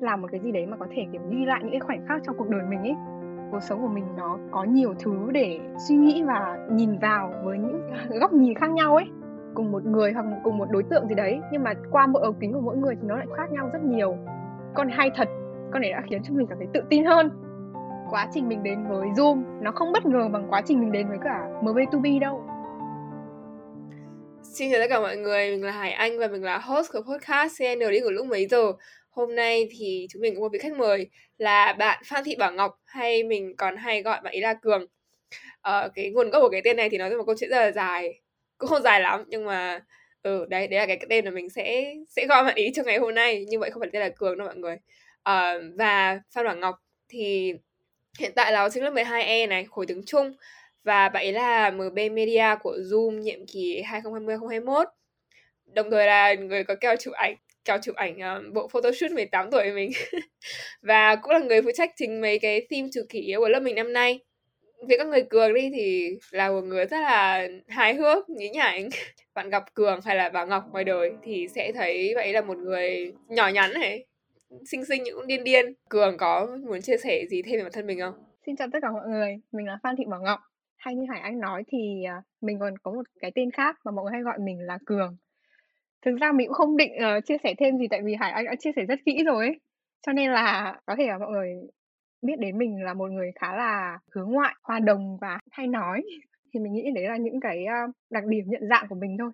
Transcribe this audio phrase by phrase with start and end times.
[0.00, 2.20] làm một cái gì đấy mà có thể kiểu ghi lại những cái khoảnh khắc
[2.26, 2.94] trong cuộc đời mình ấy.
[3.50, 7.58] Cuộc sống của mình nó có nhiều thứ để suy nghĩ và nhìn vào với
[7.58, 7.80] những
[8.20, 9.06] góc nhìn khác nhau ấy.
[9.54, 12.34] Cùng một người hoặc cùng một đối tượng gì đấy nhưng mà qua mỗi ống
[12.40, 14.16] kính của mỗi người thì nó lại khác nhau rất nhiều.
[14.74, 15.28] Con hay thật
[15.72, 17.30] con này đã khiến cho mình cảm thấy tự tin hơn.
[18.10, 21.08] Quá trình mình đến với Zoom nó không bất ngờ bằng quá trình mình đến
[21.08, 22.42] với cả MV2B đâu.
[24.42, 27.00] Xin chào tất cả mọi người, mình là Hải Anh và mình là host của
[27.00, 28.72] podcast CN đi ngủ lúc mấy giờ.
[29.18, 31.06] Hôm nay thì chúng mình có một vị khách mời
[31.38, 34.86] là bạn Phan Thị Bảo Ngọc hay mình còn hay gọi bạn ấy là Cường.
[35.60, 37.56] Ờ, cái nguồn gốc của cái tên này thì nói ra một câu chuyện rất
[37.60, 38.20] là dài,
[38.58, 39.80] cũng không dài lắm nhưng mà
[40.22, 42.98] ừ đấy đấy là cái tên mà mình sẽ sẽ gọi bạn ý cho ngày
[42.98, 44.76] hôm nay như vậy không phải tên là Cường đâu mọi người.
[45.22, 46.74] Ờ, và Phan Bảo Ngọc
[47.08, 47.52] thì
[48.18, 50.32] hiện tại là học sinh lớp 12E này, khối tiếng Trung
[50.84, 54.84] và bạn ấy là MB Media của Zoom nhiệm kỳ 2020-2021
[55.74, 57.36] đồng thời là người có keo chụp ảnh
[57.68, 59.90] keo chụp ảnh uh, bộ photoshoot 18 tuổi của mình.
[60.82, 63.60] Và cũng là người phụ trách trình mấy cái theme chủ kỷ yếu của lớp
[63.60, 64.20] mình năm nay.
[64.88, 68.88] Về các người cường đi thì là một người rất là hài hước nhí nhảnh.
[69.34, 72.56] Bạn gặp cường hay là bà ngọc ngoài đời thì sẽ thấy vậy là một
[72.58, 74.04] người nhỏ nhắn này
[74.64, 75.66] xinh xinh những điên điên.
[75.88, 78.14] Cường có muốn chia sẻ gì thêm về bản thân mình không?
[78.46, 80.40] Xin chào tất cả mọi người mình là phan thị bảo ngọc.
[80.76, 83.92] Hay như Hải Anh nói thì ờ, mình còn có một cái tên khác mà
[83.92, 85.16] mọi người hay gọi mình là Cường.
[86.02, 88.44] Thực ra mình cũng không định uh, chia sẻ thêm gì tại vì Hải Anh
[88.44, 89.60] đã chia sẻ rất kỹ rồi ấy.
[90.06, 91.54] Cho nên là có thể là mọi người
[92.22, 96.02] biết đến mình là một người khá là hướng ngoại, hòa đồng và hay nói.
[96.54, 99.30] Thì mình nghĩ đấy là những cái uh, đặc điểm nhận dạng của mình thôi.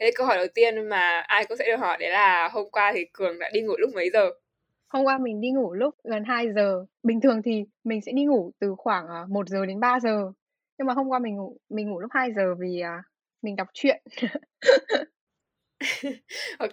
[0.00, 2.92] Thế câu hỏi đầu tiên mà ai cũng sẽ được hỏi đấy là hôm qua
[2.94, 4.30] thì Cường đã đi ngủ lúc mấy giờ?
[4.88, 6.84] Hôm qua mình đi ngủ lúc gần 2 giờ.
[7.02, 10.32] Bình thường thì mình sẽ đi ngủ từ khoảng 1 giờ đến 3 giờ
[10.78, 13.02] nhưng mà hôm qua mình ngủ mình ngủ lúc 2 giờ vì, à,
[13.42, 14.02] mình đọc truyện.
[16.58, 16.72] OK.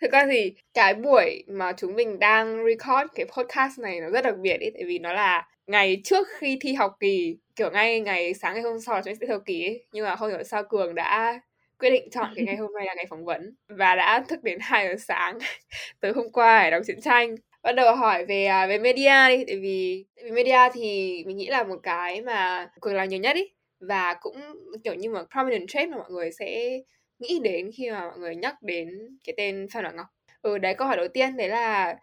[0.00, 4.24] Thực ra thì cái buổi mà chúng mình đang record cái podcast này nó rất
[4.24, 8.00] đặc biệt ý, tại vì nó là ngày trước khi thi học kỳ, kiểu ngay
[8.00, 9.84] ngày sáng ngày hôm sau là chúng mình sẽ thi học kỳ ấy.
[9.92, 11.40] Nhưng mà không hiểu sao Cường đã
[11.78, 14.58] quyết định chọn cái ngày hôm nay là ngày phỏng vấn và đã thức đến
[14.60, 15.38] 2 giờ sáng
[16.00, 19.44] tới hôm qua để đọc chiến tranh bắt đầu hỏi về à, về media đi
[19.46, 23.18] tại vì tại vì media thì mình nghĩ là một cái mà cường làm nhiều
[23.20, 23.50] nhất ý
[23.80, 24.36] và cũng
[24.84, 26.78] kiểu như một prominent trait mà mọi người sẽ
[27.18, 30.06] nghĩ đến khi mà mọi người nhắc đến cái tên Phan Hoàng Ngọc.
[30.42, 31.96] Ừ đấy câu hỏi đầu tiên đấy là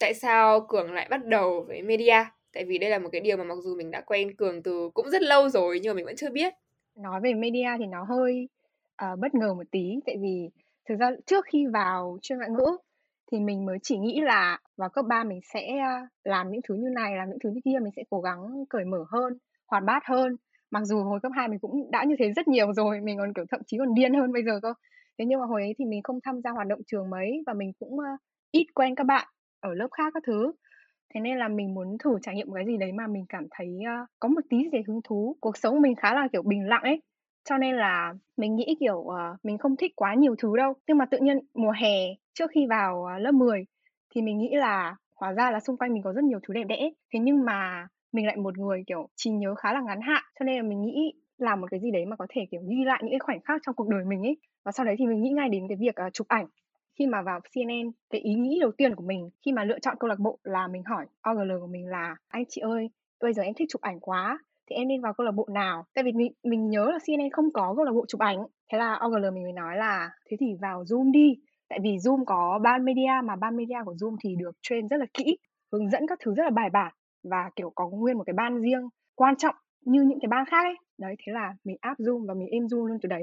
[0.00, 2.24] tại sao Cường lại bắt đầu với media?
[2.52, 4.90] Tại vì đây là một cái điều mà mặc dù mình đã quen Cường từ
[4.94, 6.54] cũng rất lâu rồi nhưng mà mình vẫn chưa biết.
[6.96, 8.48] Nói về media thì nó hơi
[9.04, 10.50] uh, bất ngờ một tí tại vì
[10.88, 12.76] thực ra trước khi vào chuyên ngoại ngữ
[13.32, 16.74] thì mình mới chỉ nghĩ là vào cấp 3 mình sẽ ờ, làm những thứ
[16.74, 19.84] như này, làm những thứ như kia, mình sẽ cố gắng cởi mở hơn, hoạt
[19.84, 20.36] bát hơn.
[20.74, 23.32] Mặc dù hồi cấp 2 mình cũng đã như thế rất nhiều rồi, mình còn
[23.34, 24.74] kiểu thậm chí còn điên hơn bây giờ cơ.
[25.18, 27.54] Thế nhưng mà hồi ấy thì mình không tham gia hoạt động trường mấy và
[27.54, 28.20] mình cũng uh,
[28.50, 29.28] ít quen các bạn
[29.60, 30.52] ở lớp khác các thứ.
[31.14, 33.68] Thế nên là mình muốn thử trải nghiệm cái gì đấy mà mình cảm thấy
[33.68, 35.36] uh, có một tí gì hứng thú.
[35.40, 37.02] Cuộc sống của mình khá là kiểu bình lặng ấy.
[37.48, 40.74] Cho nên là mình nghĩ, kiểu, uh, mình không thích quá nhiều thứ đâu.
[40.88, 41.96] Nhưng mà tự nhiên mùa hè
[42.34, 43.64] trước khi vào, uh, lớp 10
[44.14, 46.64] thì mình nghĩ là hóa ra là xung quanh mình có rất nhiều thứ đẹp
[46.68, 46.90] đẽ.
[47.12, 50.44] Thế nhưng mà mình lại một người, kiểu, trí nhớ khá là ngắn hạn, cho
[50.44, 53.00] nên là mình nghĩ làm một cái gì đấy mà có thể, kiểu, ghi lại
[53.02, 54.36] những cái khoảnh khắc trong cuộc đời mình ấy.
[54.64, 56.46] Và sau đấy thì mình nghĩ ngay đến cái việc, uh, chụp ảnh.
[56.98, 59.96] Khi mà vào CNN, cái ý nghĩ đầu tiên của mình khi mà lựa chọn
[60.00, 62.90] câu lạc bộ là mình hỏi OGL của mình là "Anh chị ơi,
[63.22, 64.38] bây giờ em thích chụp ảnh quá,
[64.70, 67.30] thì em nên vào câu lạc bộ nào tại vì mình mình nhớ là CNN
[67.30, 68.38] không có câu lạc bộ chụp ảnh
[68.72, 71.34] thế là OGL mình mới nói là thế thì vào Zoom đi
[71.68, 74.96] tại vì Zoom có ban media mà ban media của Zoom thì được train rất
[74.96, 75.38] là kỹ
[75.72, 76.92] hướng dẫn các thứ rất là bài bản
[77.30, 80.64] và kiểu có nguyên một cái ban riêng quan trọng như những cái ban khác
[80.64, 80.74] ấy.
[80.98, 83.22] Đấy thế là mình áp Zoom và mình êm Zoom luôn từ đấy.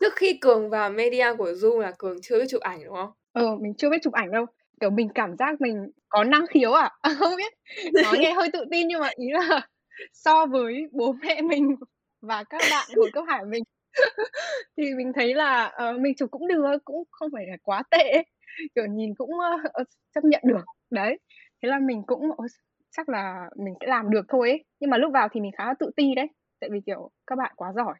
[0.00, 3.10] Trước khi cường vào media của Zoom là cường chưa biết chụp ảnh đúng không?
[3.32, 4.46] Ờ mình chưa biết chụp ảnh đâu.
[4.80, 6.90] Kiểu mình cảm giác mình có năng khiếu à?
[7.18, 7.52] Không biết.
[8.04, 9.68] Nói nghe hơi tự tin nhưng mà ý là
[10.12, 11.76] so với bố mẹ mình
[12.22, 13.62] và các bạn hồi cấp hải mình
[14.76, 18.22] thì mình thấy là uh, mình chụp cũng được cũng không phải là quá tệ
[18.74, 20.64] kiểu nhìn cũng uh, chấp nhận được.
[20.90, 21.18] Đấy.
[21.62, 22.30] Thế là mình cũng
[22.90, 24.64] chắc là mình sẽ làm được thôi ấy.
[24.80, 26.26] Nhưng mà lúc vào thì mình khá là tự ti đấy
[26.60, 27.94] tại vì kiểu các bạn quá giỏi.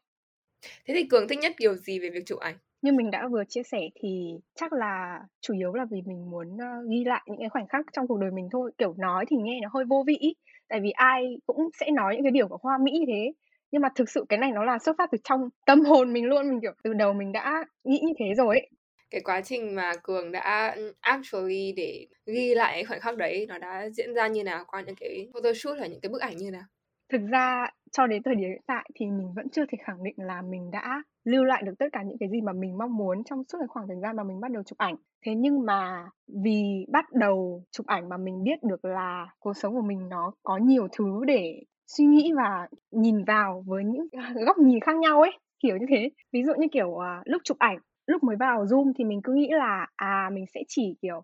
[0.87, 2.55] Thế thì cường thích nhất điều gì về việc chụp ảnh?
[2.83, 6.55] Như mình đã vừa chia sẻ thì chắc là chủ yếu là vì mình muốn
[6.55, 8.73] uh, ghi lại những cái khoảnh khắc trong cuộc đời mình thôi.
[8.79, 10.35] Kiểu nói thì nghe nó hơi vô vị
[10.69, 13.33] tại vì ai cũng sẽ nói những cái điều của hoa mỹ như thế.
[13.71, 16.25] Nhưng mà thực sự cái này nó là xuất phát từ trong tâm hồn mình
[16.25, 16.51] luôn.
[16.51, 18.71] Mình kiểu từ đầu mình đã nghĩ như thế rồi ấy
[19.11, 23.59] cái quá trình mà cường đã ừ, actually để ghi lại khoảnh khắc đấy nó
[23.59, 26.51] đã diễn ra như nào qua những cái photoshoot là những cái bức ảnh như
[26.51, 26.65] nào
[27.13, 30.15] Thực ra cho đến thời điểm hiện tại thì mình vẫn chưa thể khẳng định
[30.17, 33.25] là mình đã lưu lại được tất cả những cái gì mà mình mong muốn
[33.25, 34.97] trong suốt cái khoảng thời gian mà mình bắt đầu chụp ảnh.
[35.27, 36.09] Thế nhưng mà
[36.45, 40.33] vì bắt đầu chụp ảnh mà mình biết được là cuộc sống của mình nó
[40.43, 44.09] có nhiều thứ để suy nghĩ và nhìn vào với những
[44.47, 45.33] góc nhìn khác nhau ấy,
[45.63, 46.11] kiểu như thế.
[46.33, 47.79] Ví dụ như, kiểu, uh, lúc chụp ảnh,
[48.09, 51.19] lúc mới vào Zoom thì mình cứ nghĩ là, à, mình sẽ chỉ, kiểu,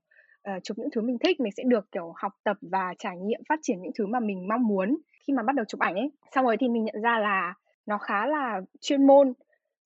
[0.57, 3.41] uh, chụp những thứ mình thích, mình sẽ được, kiểu, học tập và trải nghiệm
[3.49, 4.97] phát triển những thứ mà mình mong muốn
[5.27, 6.11] khi mà bắt đầu chụp ảnh ấy.
[6.35, 7.55] Xong rồi thì mình nhận ra là
[7.87, 9.33] nó khá là chuyên môn,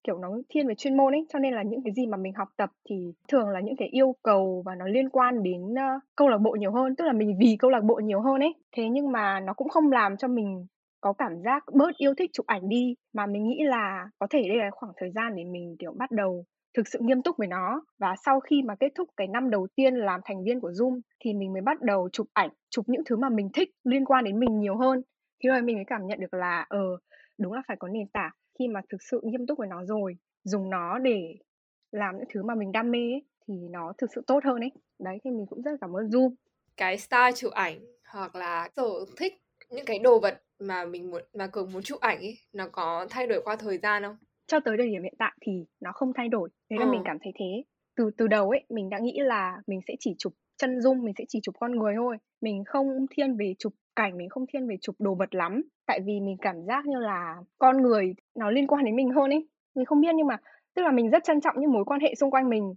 [0.04, 2.32] kiểu, nó thiên về chuyên môn ấy, cho nên là những cái gì mà mình
[2.34, 6.02] học tập thì thường là những cái yêu cầu và nó liên quan đến, uh,
[6.16, 8.54] câu lạc bộ nhiều hơn, tức là mình vì câu lạc bộ nhiều hơn ấy.
[8.76, 10.66] Thế nhưng mà nó cũng không làm cho mình
[11.00, 14.42] có cảm giác bớt yêu thích chụp ảnh đi, mà mình nghĩ là có thể
[14.48, 16.44] đây là khoảng thời gian để mình, kiểu, bắt đầu
[16.76, 17.82] thực sự nghiêm túc với nó.
[17.98, 21.00] Và sau khi mà kết thúc cái năm đầu tiên làm thành viên của Zoom
[21.24, 24.24] thì mình mới bắt đầu chụp ảnh, chụp những thứ mà mình thích liên quan
[24.24, 25.02] đến mình nhiều hơn.
[25.42, 26.98] Thì rồi mình mới cảm nhận được là, ờ,
[27.38, 30.16] đúng là phải có nền tảng khi mà thực sự nghiêm túc với nó rồi,
[30.44, 31.34] dùng nó để
[31.92, 34.70] làm những thứ mà mình đam mê ấy, thì nó thực sự tốt hơn ấy.
[34.98, 36.34] Đấy, thì mình cũng rất là cảm ơn Zoom.
[36.76, 37.78] Cái style chụp ảnh
[38.12, 39.34] hoặc là sở thích
[39.70, 43.06] những cái đồ vật mà mình muốn mà Cường muốn chụp ảnh ấy, nó có
[43.10, 44.16] thay đổi qua thời gian không?
[44.48, 46.48] Cho tới thời điểm hiện tại thì nó không thay đổi.
[46.70, 46.90] Thế là Ờ.
[46.90, 47.62] mình cảm thấy thế.
[47.96, 51.14] Từ từ đầu ấy, mình đã nghĩ là mình sẽ chỉ chụp chân dung, mình
[51.18, 52.16] sẽ chỉ chụp con người thôi.
[52.40, 55.62] Mình không thiên về chụp cảnh, mình không thiên về chụp đồ vật lắm.
[55.86, 59.30] Tại vì mình cảm giác như là con người nó liên quan đến mình hơn
[59.30, 59.48] ấy.
[59.74, 60.36] Mình không biết nhưng mà
[60.74, 62.74] tức là mình rất trân trọng những mối quan hệ xung quanh mình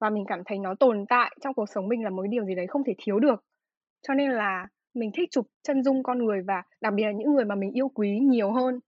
[0.00, 2.44] và mình cảm thấy nó tồn tại trong cuộc sống mình là một cái điều
[2.44, 3.44] gì đấy không thể thiếu được.
[4.08, 7.32] Cho nên là mình thích chụp chân dung con người và đặc biệt là những
[7.34, 8.80] người mà mình yêu quý nhiều hơn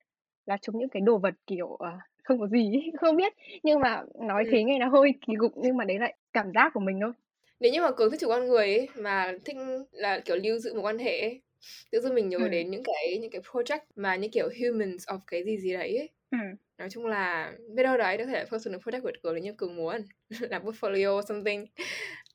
[0.47, 1.91] là chụp những cái đồ vật, kiểu, ờ,
[2.27, 3.33] không có gì ấy, không biết.
[3.63, 4.53] Nhưng mà nói Ừm.
[4.53, 7.13] thế nghe nó hơi kỳ cục nhưng mà đấy là cảm giác của mình thôi.
[7.61, 9.57] Nếu như mà Cường thích chụp con người ấy, mà thích
[9.93, 11.43] là, kiểu, lưu giữ mối quan hệ ấy,
[11.91, 12.49] tự dưng mình nhớ Ừm.
[12.49, 15.97] đến những cái những cái project mà như kiểu Humans of cái gì gì đấy
[15.99, 16.11] ấy.
[16.33, 16.57] Ừm.
[16.79, 19.53] Nói chung là biết đâu đấy có thể là personal project của Cường nếu như
[19.59, 19.97] Cường muốn
[20.51, 21.67] làm portfolio something.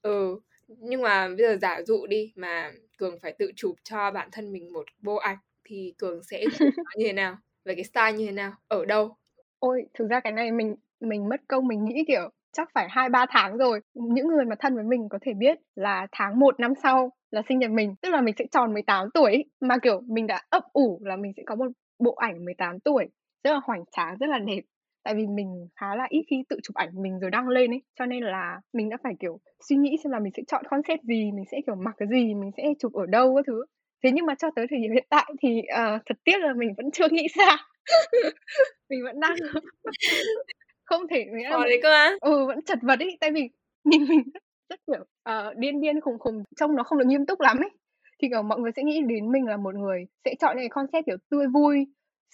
[0.02, 4.30] Ừ, nhưng mà bây giờ giả dụ đi mà Cường phải tự chụp cho bản
[4.32, 7.38] thân mình một bộ ảnh thì Cường sẽ chụp như thế nào?
[7.66, 8.54] Về cái style như thế nào?
[8.68, 9.18] Ở đâu?
[9.62, 13.26] Ôi, thực ra cái này mình mình mất công mình nghĩ, kiểu, chắc phải 2-3
[13.30, 13.80] tháng rồi.
[13.94, 17.42] Những người mà thân với mình có thể biết là tháng 1 năm sau là
[17.50, 19.46] sinh nhật mình, tức là mình sẽ tròn 18 tuổi ấy.
[19.62, 21.68] Mà, kiểu, mình đã ấp ủ là mình sẽ có một
[22.00, 23.06] bộ ảnh 18 tuổi
[23.44, 24.62] rất là hoành tráng, rất là đẹp.
[25.04, 27.82] Tại vì mình khá là ít khi tự chụp ảnh mình rồi đăng lên ấy,
[28.00, 31.04] cho nên là mình đã phải, kiểu, suy nghĩ xem là mình sẽ chọn concept
[31.04, 33.66] gì, mình sẽ, kiểu, mặc cái gì, mình sẽ chụp ở đâu các thứ.
[34.04, 36.74] Thế nhưng mà cho tới thời điểm hiện tại thì, ờ, thật tiếc là mình
[36.78, 37.58] vẫn chưa nghĩ ra.
[38.90, 39.36] Mình vẫn đang
[40.86, 42.16] không thể nghĩa là đấy cơ á?
[42.22, 43.50] ừ, vẫn chật vật ấy, tại vì
[43.84, 44.24] nhìn mình
[44.70, 47.70] rất kiểu, ờ, điên điên khùng khùng, trông nó không được nghiêm túc lắm ấy.
[48.22, 50.70] Thì, kiểu, mọi người sẽ nghĩ đến mình là một người sẽ chọn những cái
[50.70, 51.86] concept, kiểu, tươi vui,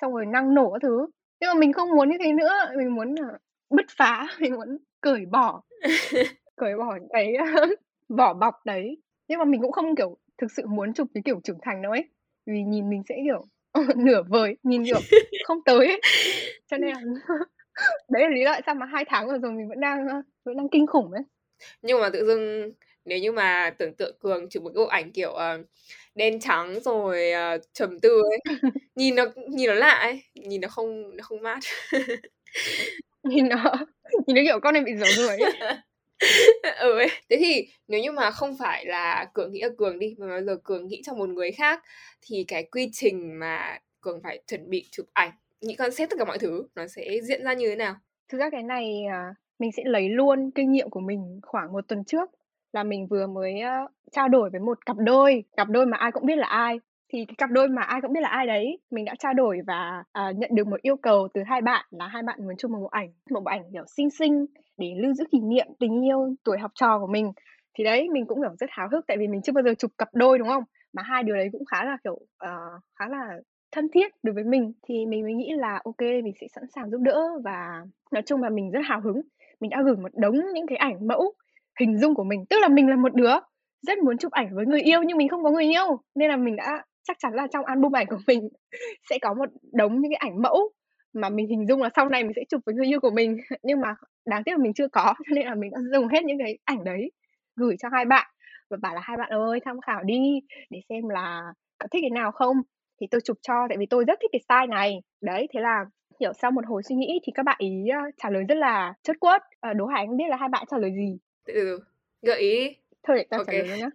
[0.01, 1.07] xong rồi năng nổ các thứ.
[1.41, 3.37] Nhưng mà mình không muốn như thế nữa, mình muốn là
[3.69, 5.61] bứt phá, mình muốn cởi bỏ
[6.55, 7.33] cởi bỏ những cái,
[8.09, 8.97] vỏ bọc đấy.
[9.27, 11.91] Nhưng mà mình cũng không, kiểu, thực sự muốn chụp cái kiểu trưởng thành đâu
[11.91, 12.09] ấy,
[12.45, 13.47] vì nhìn mình sẽ, kiểu, ờ,
[13.97, 14.99] nửa vời, nhìn, kiểu,
[15.45, 16.01] không tới ấy.
[16.71, 17.01] Cho nên là
[18.09, 20.07] đấy là lý do tại sao mà 2 tháng vừa rồi mình vẫn đang,
[20.45, 21.23] vẫn đang kinh khủng ấy.
[21.81, 22.71] Nhưng mà tự dưng
[23.05, 25.57] nếu như mà tưởng tượng Cường chụp một cái bộ ảnh, kiểu, ờ,
[26.15, 28.39] đen trắng rồi, ờ, trầm tư ấy,
[28.95, 31.59] nhìn nó nhìn nó lạ ấy, nhìn nó không nó không mát.
[33.23, 33.75] Nhìn nó
[34.27, 35.77] nhìn nó, kiểu, con này bị dở người ấy.
[36.81, 37.07] Ừ ấy.
[37.29, 40.57] Thế thì nếu như mà không phải là Cường nghĩ là Cường đi, mà giờ
[40.63, 41.83] Cường nghĩ cho một người khác
[42.21, 46.25] thì cái quy trình mà Cường phải chuẩn bị chụp ảnh, nghĩ concept tất cả
[46.25, 47.95] mọi thứ nó sẽ diễn ra như thế nào?
[48.31, 51.87] Thực ra cái này, à, mình sẽ lấy luôn kinh nghiệm của mình khoảng 1
[51.87, 52.29] tuần trước
[52.73, 53.71] là mình vừa mới, ơ,
[54.11, 56.79] trao đổi với một cặp đôi, cặp đôi mà ai cũng biết là ai.
[57.13, 59.59] Thì cái cặp đôi mà ai cũng biết là ai đấy, mình đã trao đổi
[59.67, 62.71] và, à, nhận được một yêu cầu từ hai bạn là hai bạn muốn chụp
[62.71, 64.45] một bộ ảnh, một bộ ảnh, kiểu, xinh xinh
[64.77, 67.31] để lưu giữ kỷ niệm tình yêu tuổi học trò của mình.
[67.77, 69.91] Thì đấy, mình cũng, kiểu, rất háo hức tại vì mình chưa bao giờ chụp
[69.97, 70.63] cặp đôi, đúng không?
[70.93, 73.39] Mà hai điều đấy cũng khá là, kiểu, uh, khá là
[73.71, 76.89] thân thiết đối với mình, thì mình mới nghĩ là ok mình sẽ sẵn sàng
[76.91, 79.21] giúp đỡ và nói chung là mình rất hào hứng.
[79.61, 81.33] Mình đã gửi một đống những cái ảnh mẫu,
[81.79, 83.33] hình dung của mình, tức là mình là một đứa
[83.87, 86.37] rất muốn chụp ảnh với người yêu nhưng mình không có người yêu, nên là
[86.37, 88.49] mình đã chắc chắn là trong album ảnh của mình
[89.09, 90.71] sẽ có một đống những cái ảnh mẫu
[91.13, 93.37] mà mình hình dung là sau này mình sẽ chụp với người yêu của mình.
[93.63, 93.95] Nhưng mà
[94.25, 96.57] đáng tiếc là mình chưa có, cho nên là mình đã dùng hết những cái
[96.65, 97.11] ảnh đấy
[97.55, 98.27] gửi cho hai bạn
[98.69, 101.41] và bảo là "Hai bạn ơi, tham khảo đi để xem là
[101.79, 102.57] có thích cái nào không
[103.01, 105.85] thì tôi chụp cho, tại vì tôi rất thích cái style này." Đấy, thế là,
[106.19, 108.93] kiểu, sau một hồi suy nghĩ thì các bạn ấy, ơ, trả lời rất là
[109.03, 109.41] chớt quớt.
[109.59, 111.17] Ờ, đố Hải Anh biết là hai bạn trả lời gì?
[111.45, 111.79] Từ,
[112.21, 112.75] gợi ý.
[113.03, 113.89] Thôi để tao Ô trả lời nhá.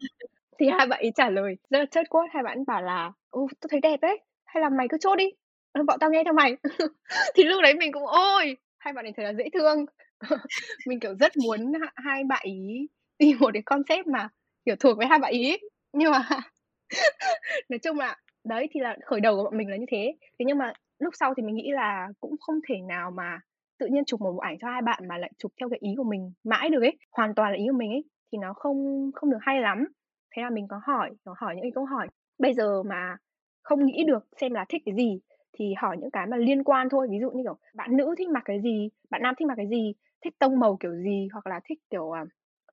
[0.62, 3.48] Thì hai bạn ấy trả lời rất là chất quớt, hai bạn bảo là ô
[3.60, 5.24] tôi thấy đẹp đấy, hay là mày cứ chốt đi
[5.72, 6.56] ờ, bọn tao nghe theo mày.
[7.34, 9.84] Thì lúc đấy mình cũng ôi hai bạn ấy thật là dễ thương.
[10.86, 12.88] Mình kiểu rất muốn hai bạn ý
[13.18, 14.28] tìm một cái concept mà
[14.64, 15.56] kiểu thuộc với hai bạn ý
[15.92, 16.28] nhưng mà
[17.68, 20.14] nói chung là đấy thì là khởi đầu của bọn mình là như thế.
[20.38, 23.40] Thế nhưng mà lúc sau thì mình nghĩ là cũng không thể nào mà
[23.78, 25.90] tự nhiên chụp một bộ ảnh cho hai bạn mà lại chụp theo cái ý
[25.96, 29.10] của mình mãi được ấy hoàn toàn là ý của mình ấy thì nó không
[29.14, 29.86] không được hay lắm
[30.36, 32.08] thế là mình có hỏi có hỏi những cái câu hỏi.
[32.38, 33.16] Bây giờ mà
[33.62, 35.20] không nghĩ được xem là thích cái gì
[35.52, 37.08] thì hỏi những cái mà liên quan thôi.
[37.10, 39.68] Ví dụ như kiểu bạn nữ thích mặc cái gì bạn nam thích mặc cái
[39.68, 39.92] gì
[40.24, 42.28] thích tông màu kiểu gì hoặc là thích kiểu uh,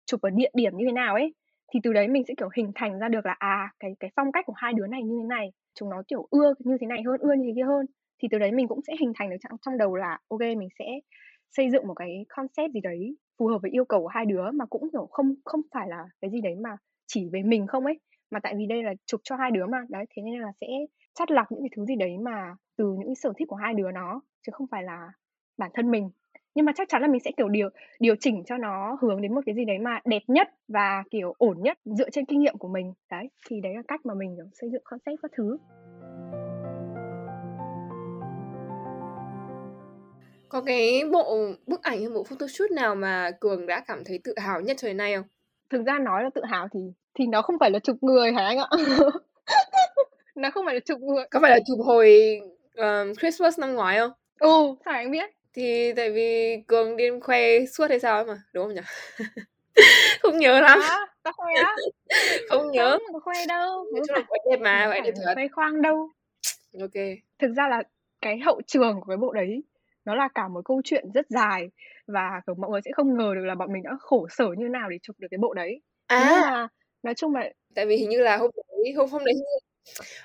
[0.05, 1.33] chụp ở địa điểm như thế nào ấy
[1.73, 4.31] thì từ đấy mình sẽ kiểu hình thành ra được là à cái cái phong
[4.31, 7.03] cách của hai đứa này như thế này chúng nó kiểu ưa như thế này
[7.05, 7.85] hơn ưa như thế kia hơn.
[8.21, 10.69] Thì từ đấy mình cũng sẽ hình thành được trong, trong đầu là ok mình
[10.79, 10.85] sẽ
[11.51, 14.51] xây dựng một cái concept gì đấy phù hợp với yêu cầu của hai đứa
[14.51, 16.77] mà cũng kiểu không không phải là cái gì đấy mà
[17.11, 17.99] chỉ về mình không ấy,
[18.31, 19.77] mà tại vì đây là chụp cho hai đứa mà.
[19.89, 20.67] Đấy, thế nên là sẽ
[21.13, 23.73] chắt lọc những cái thứ gì đấy mà từ những cái sở thích của hai
[23.73, 25.11] đứa nó, chứ không phải là
[25.57, 26.09] bản thân mình.
[26.55, 29.35] Nhưng mà chắc chắn là mình sẽ, kiểu, điều điều chỉnh cho nó hướng đến
[29.35, 32.57] một cái gì đấy mà đẹp nhất và, kiểu, ổn nhất dựa trên kinh nghiệm
[32.57, 32.93] của mình.
[33.11, 35.57] Đấy, thì đấy là cách mà mình, kiểu, xây dựng concept các thứ.
[40.49, 41.37] Có cái bộ,
[41.67, 44.87] bức ảnh hay bộ photoshoot nào mà cường đã cảm thấy tự hào nhất cho
[44.87, 45.25] đến nay không?
[45.69, 46.79] Thực ra nói là tự hào thì
[47.13, 48.67] thì nó không phải là chụp người hả anh ạ?
[50.35, 51.25] Nó không phải là chụp người.
[51.31, 52.39] Có phải là chụp hồi
[52.75, 54.11] um, Christmas năm ngoái không?
[54.39, 55.29] Ừ sao anh biết?
[55.53, 58.81] Thì tại vì cường đi khoe suốt hay sao ấy mà đúng không nhỉ?
[60.21, 60.79] Không nhớ lắm.
[60.81, 61.75] À, tao khoe á.
[62.49, 62.97] Không nhớ.
[63.07, 63.85] Không khoe đâu.
[63.93, 65.31] Nói chung là khoe đẹp mà khoe đẹp thật.
[65.35, 66.09] khoe khoang đâu.
[66.79, 67.03] Ok.
[67.39, 67.83] Thực ra là
[68.21, 69.63] cái hậu trường của cái bộ đấy
[70.05, 71.69] nó là cả một câu chuyện rất dài
[72.07, 74.67] và kiểu mọi người sẽ không ngờ được là bọn mình đã khổ sở như
[74.67, 75.81] nào để chụp được cái bộ đấy.
[76.07, 76.29] À.
[76.31, 76.67] Mà
[77.03, 79.33] nói chung là tại vì hình như là hôm đấy hôm hôm đấy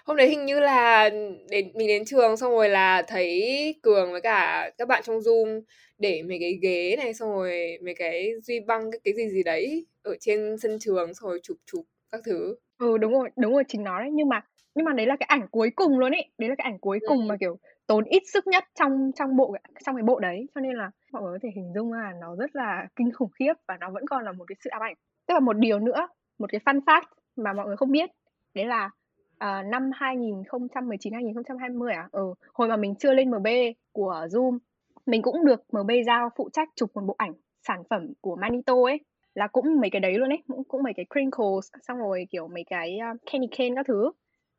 [0.05, 1.11] hôm đấy hình như là
[1.51, 5.63] đến mình đến trường xong rồi là thấy cường với cả các bạn trong zoom
[5.99, 9.43] để mấy cái ghế này xong rồi mấy cái duy băng cái, cái gì gì
[9.43, 12.57] đấy ở trên sân trường xong rồi chụp chụp các thứ.
[12.79, 14.11] Ừ đúng rồi đúng rồi chính nó đấy.
[14.13, 14.41] Nhưng mà
[14.75, 16.99] nhưng mà đấy là cái ảnh cuối cùng luôn ấy đấy là cái ảnh cuối
[17.09, 17.25] cùng ừ.
[17.25, 20.47] mà kiểu tốn ít sức nhất trong trong bộ trong cái bộ đấy.
[20.55, 23.31] Cho nên là mọi người có thể hình dung là nó rất là kinh khủng
[23.39, 24.95] khiếp và nó vẫn còn là một cái sự ám ảnh.
[25.27, 28.11] Tức là một điều nữa một cái fun fact mà mọi người không biết
[28.55, 28.91] đấy là
[29.35, 32.09] uh, năm 2019 2020 à?
[32.13, 33.47] Ừ hồi mà mình chưa lên MB
[33.93, 34.59] của Zoom
[35.07, 37.33] mình cũng được MB giao phụ trách chụp một bộ ảnh
[37.67, 39.01] sản phẩm của Manito ấy
[39.35, 42.49] là cũng mấy cái đấy luôn ấy cũng, cũng mấy cái crinkles xong rồi kiểu
[42.49, 44.11] mấy cái uh, candy cane các thứ.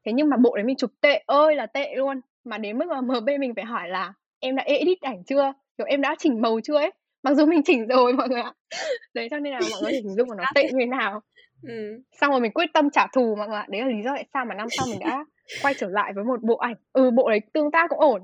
[0.06, 2.86] Thế nhưng mà bộ đấy mình chụp tệ ơi là tệ luôn mà đến mức
[2.88, 5.54] mà MB mình phải hỏi là em đã edit ảnh chưa?
[5.78, 6.92] Kiểu em đã chỉnh màu chưa ấy?
[7.24, 8.54] Mặc dù mình chỉnh rồi mọi người ạ.
[9.14, 11.22] Đấy cho nên là mọi người hình dung là nó tệ như thế nào.
[11.68, 12.02] Ừ.
[12.22, 13.66] xong rồi mình quyết tâm trả thù mọi người ạ.
[13.70, 15.26] Đấy là lý do tại sao mà năm sau mình đã
[15.64, 16.76] quay trở lại với một bộ ảnh.
[16.94, 18.22] Ừ bộ đấy tương tác cũng ổn.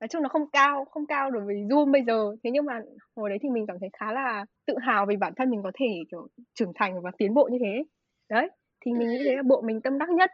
[0.00, 2.36] Nói chung nó không cao không cao đối với zoom bây giờ.
[2.44, 2.80] Thế nhưng mà
[3.16, 5.70] hồi đấy thì mình cảm thấy khá là tự hào vì bản thân mình có
[5.74, 7.84] thể kiểu trưởng thành và tiến bộ như thế.
[8.28, 8.48] Đấy
[8.84, 10.30] thì mình nghĩ đấy là bộ mình tâm đắc nhất.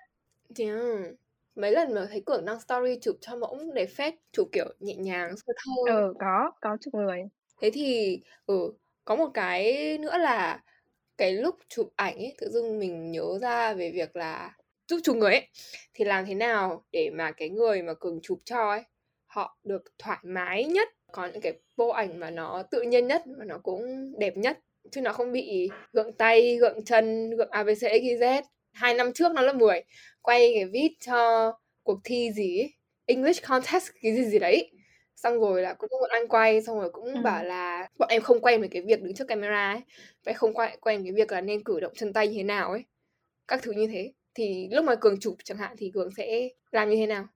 [0.59, 1.15] Yeah
[1.55, 4.95] mấy lần mà thấy Cường đăng story chụp cho mẫu để phép chụp kiểu nhẹ
[4.95, 7.23] nhàng sơ thôi ừ có có chụp người.
[7.61, 8.73] Thế thì ừ
[9.05, 10.63] có một cái nữa là
[11.19, 14.57] cái lúc chụp ảnh ấy tự dưng mình nhớ ra về việc là
[14.89, 15.49] giúp chụp người ấy
[15.95, 18.83] thì làm thế nào để mà cái người mà cường chụp cho ấy
[19.27, 23.23] họ được thoải mái nhất có những cái bộ ảnh mà nó tự nhiên nhất
[23.27, 24.59] mà nó cũng đẹp nhất
[24.91, 28.43] chứ nó không bị gượng tay gượng chân gượng abc xyz
[28.73, 29.83] hai năm trước nó là 10
[30.23, 31.53] quay cái vid cho
[31.83, 32.75] cuộc thi gì ấy.
[33.07, 34.71] English contest cái gì gì đấy
[35.17, 37.21] xong rồi là cũng một anh quay xong rồi cũng ừ.
[37.23, 39.81] bảo là bọn em không quen về cái việc đứng trước camera ấy
[40.25, 42.71] vậy không quen quen cái việc là nên cử động chân tay như thế nào
[42.71, 42.85] ấy
[43.49, 46.91] các thứ như thế thì lúc mà cường chụp chẳng hạn thì cường sẽ làm
[46.91, 47.27] như thế nào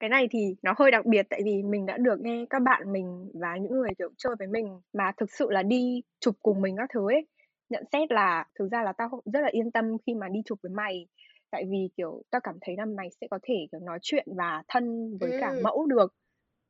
[0.00, 2.92] cái này thì nó hơi đặc biệt tại vì mình đã được nghe các bạn
[2.92, 6.60] mình và những người kiểu chơi với mình mà thực sự là đi chụp cùng
[6.60, 7.26] mình các thứ ấy
[7.70, 10.58] nhận xét là thực ra là tao rất là yên tâm khi mà đi chụp
[10.62, 11.06] với mày.
[11.50, 14.62] Tại vì kiểu tao cảm thấy là mày sẽ có thể kiểu nói chuyện và
[14.68, 16.14] thân với cả mẫu được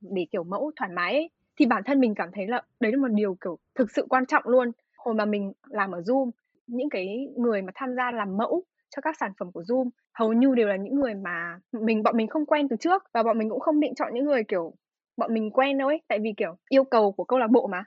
[0.01, 1.31] để kiểu mẫu thoải mái ấy.
[1.59, 4.27] thì bản thân mình cảm thấy là đấy là một điều kiểu thực sự quan
[4.27, 4.73] trọng luôn.
[4.97, 6.31] Hồi mà mình làm ở zoom
[6.67, 8.65] những cái người mà tham gia làm mẫu
[8.97, 12.17] cho các sản phẩm của zoom hầu như đều là những người mà mình bọn
[12.17, 14.75] mình không quen từ trước và bọn mình cũng không định chọn những người kiểu
[15.17, 16.01] bọn mình quen đâu ấy.
[16.09, 17.85] Tại vì kiểu yêu cầu của câu lạc bộ mà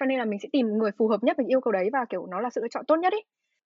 [0.00, 2.04] cho nên là mình sẽ tìm người phù hợp nhất với yêu cầu đấy và
[2.10, 3.18] kiểu nó là sự lựa chọn tốt nhất ý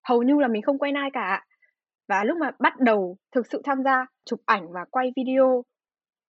[0.09, 1.45] hầu như là mình không quen ai cả
[2.09, 5.64] và lúc mà bắt đầu thực sự tham gia chụp ảnh và quay video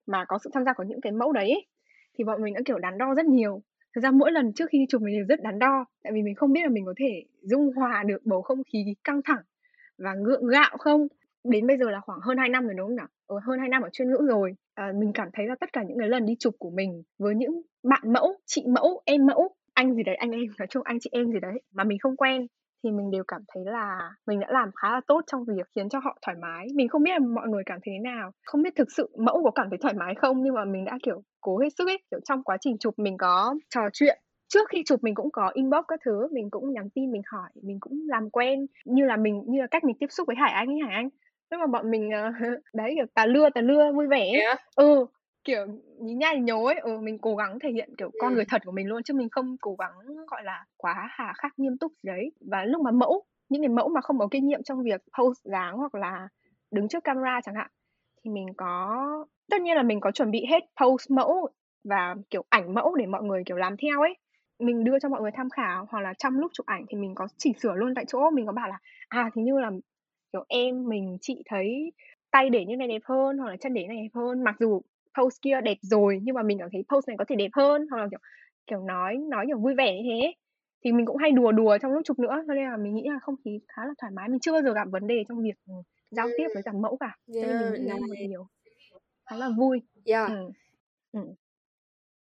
[0.08, 1.66] mà có sự tham gia của những cái mẫu đấy
[2.18, 3.62] thì bọn mình đã kiểu đắn đo rất nhiều
[3.96, 6.36] thực ra mỗi lần trước khi chụp mình đều rất đắn đo tại vì mình
[6.36, 9.42] không biết là mình có thể dung hòa được bầu không khí căng thẳng
[9.98, 11.08] và ngượng gạo không
[11.44, 13.08] đến bây giờ là khoảng hơn 2 năm rồi đúng không nào?
[13.28, 14.56] Ừ, hơn 2 năm ở chuyên ngữ rồi.
[14.76, 17.36] À, mình cảm thấy là tất cả những cái lần đi chụp của mình với
[17.36, 21.00] những bạn mẫu, chị mẫu, em mẫu, anh gì đấy, anh em, nói chung anh
[21.00, 22.48] chị em gì đấy mà mình không quen
[22.84, 25.90] thì mình đều cảm thấy là mình đã làm khá là tốt trong việc khiến
[25.90, 26.68] cho họ thoải mái.
[26.76, 29.44] Mình không biết là mọi người cảm thấy thế nào, không biết thực sự mẫu
[29.44, 31.98] có cảm thấy thoải mái không nhưng mà mình đã kiểu cố hết sức ấy,
[32.12, 34.18] kiểu trong quá trình chụp mình có trò chuyện
[34.54, 37.50] trước khi chụp mình cũng có inbox các thứ mình cũng nhắn tin mình hỏi
[37.64, 40.52] mình cũng làm quen như là mình như là cách mình tiếp xúc với hải
[40.52, 41.10] anh ấy hải anh
[41.52, 44.32] lúc mà bọn mình uh, đấy kiểu tà lưa tà lưa vui vẻ.
[44.34, 44.60] Yeah.
[44.76, 45.06] ừ
[45.48, 45.66] kiểu
[46.00, 48.62] nhí nha nhí nhố ấy ừ, mình cố gắng thể hiện kiểu con người thật
[48.66, 51.92] của mình luôn chứ mình không cố gắng gọi là quá hà khắc nghiêm túc
[51.92, 52.32] gì đấy.
[52.52, 55.42] Và lúc mà mẫu những cái mẫu mà không có kinh nghiệm trong việc pose
[55.44, 56.28] dáng hoặc là
[56.72, 57.70] đứng trước camera chẳng hạn
[58.24, 59.06] thì mình có
[59.52, 61.48] tất nhiên là mình có chuẩn bị hết pose mẫu
[61.84, 64.18] và kiểu ảnh mẫu để mọi người kiểu làm theo ấy.
[64.60, 67.16] Mình đưa cho mọi người tham khảo hoặc là trong lúc chụp ảnh thì mình
[67.16, 69.72] có chỉnh sửa luôn tại chỗ mình có bảo là à thì như là
[70.34, 71.92] kiểu em mình chị thấy
[72.32, 74.44] tay để như này đẹp hơn hoặc là chân để này đẹp hơn.
[74.44, 74.82] Mặc dù
[75.18, 77.88] pose kia đẹp rồi nhưng mà mình cảm thấy pose này có thể đẹp hơn
[77.92, 78.20] hoặc là kiểu
[78.68, 80.34] kiểu nói nói kiểu vui vẻ như thế
[80.84, 83.04] thì mình cũng hay đùa đùa trong lúc chụp nữa cho nên là mình nghĩ
[83.06, 85.44] là không khí khá là thoải mái mình chưa bao giờ gặp vấn đề trong
[85.44, 85.74] việc ừ,
[86.12, 88.48] giao tiếp với cả mẫu cả cho nên mình nghĩ là điều
[89.26, 90.30] khá là vui Yeah.
[90.30, 90.52] ừ.
[91.12, 91.20] Ừ.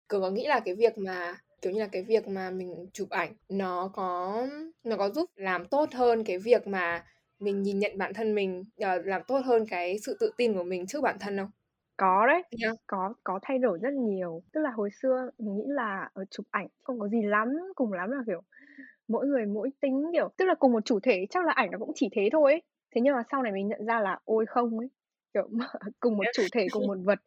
[0.07, 3.09] Cường có nghĩ là cái việc mà kiểu như là cái việc mà mình chụp
[3.09, 4.47] ảnh nó có
[4.83, 7.05] nó có giúp làm tốt hơn cái việc mà
[7.39, 10.63] mình nhìn nhận bản thân mình uh, làm tốt hơn cái sự tự tin của
[10.63, 11.49] mình trước bản thân không?
[12.01, 12.75] Có đấy, Yeah.
[12.87, 14.41] có có thay đổi rất nhiều.
[14.53, 17.93] Tức là hồi xưa mình nghĩ là ở chụp ảnh không có gì lắm, cùng
[17.93, 18.41] lắm là kiểu
[19.07, 21.77] mỗi người mỗi tính kiểu tức là cùng một chủ thể chắc là ảnh nó
[21.77, 22.61] cũng chỉ thế thôi ấy.
[22.95, 24.89] Thế nhưng mà sau này mình nhận ra là ôi không ấy,
[25.33, 25.49] kiểu
[25.99, 27.19] cùng một chủ thể, cùng một vật,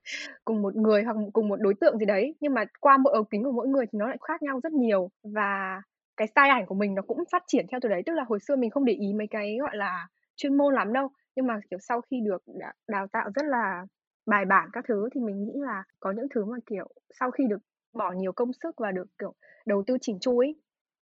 [0.44, 3.26] cùng một người hoặc cùng một đối tượng gì đấy, nhưng mà qua mỗi ống
[3.30, 5.82] kính của mỗi người thì nó lại khác nhau rất nhiều và
[6.16, 8.02] cái style ảnh của mình nó cũng phát triển theo từ đấy.
[8.06, 10.92] Tức là hồi xưa mình không để ý mấy cái gọi là chuyên môn lắm
[10.92, 13.86] đâu, nhưng mà kiểu sau khi được đào, đào tạo rất là
[14.26, 16.88] bài bản các thứ thì mình nghĩ là có những thứ mà kiểu
[17.20, 17.58] sau khi được
[17.92, 19.34] bỏ nhiều công sức và được kiểu
[19.66, 20.54] đầu tư chỉnh chu ấy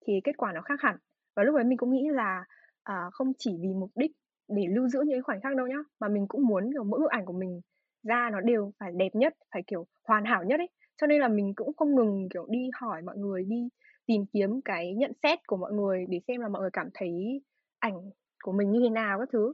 [0.06, 0.96] thì kết quả nó khác hẳn.
[1.36, 2.44] Và lúc đấy mình cũng nghĩ là
[2.82, 4.10] à, không chỉ vì mục đích
[4.48, 7.10] để lưu giữ những khoảnh khắc đâu nhá mà mình cũng muốn kiểu mỗi bức
[7.10, 7.60] ảnh của mình
[8.02, 10.68] ra nó đều phải đẹp nhất phải kiểu hoàn hảo nhất ấy.
[11.00, 13.68] Cho nên là mình cũng không ngừng kiểu đi hỏi mọi người đi
[14.06, 17.42] tìm kiếm cái nhận xét của mọi người để xem là mọi người cảm thấy
[17.78, 18.10] ảnh
[18.42, 19.52] của mình như thế nào các thứ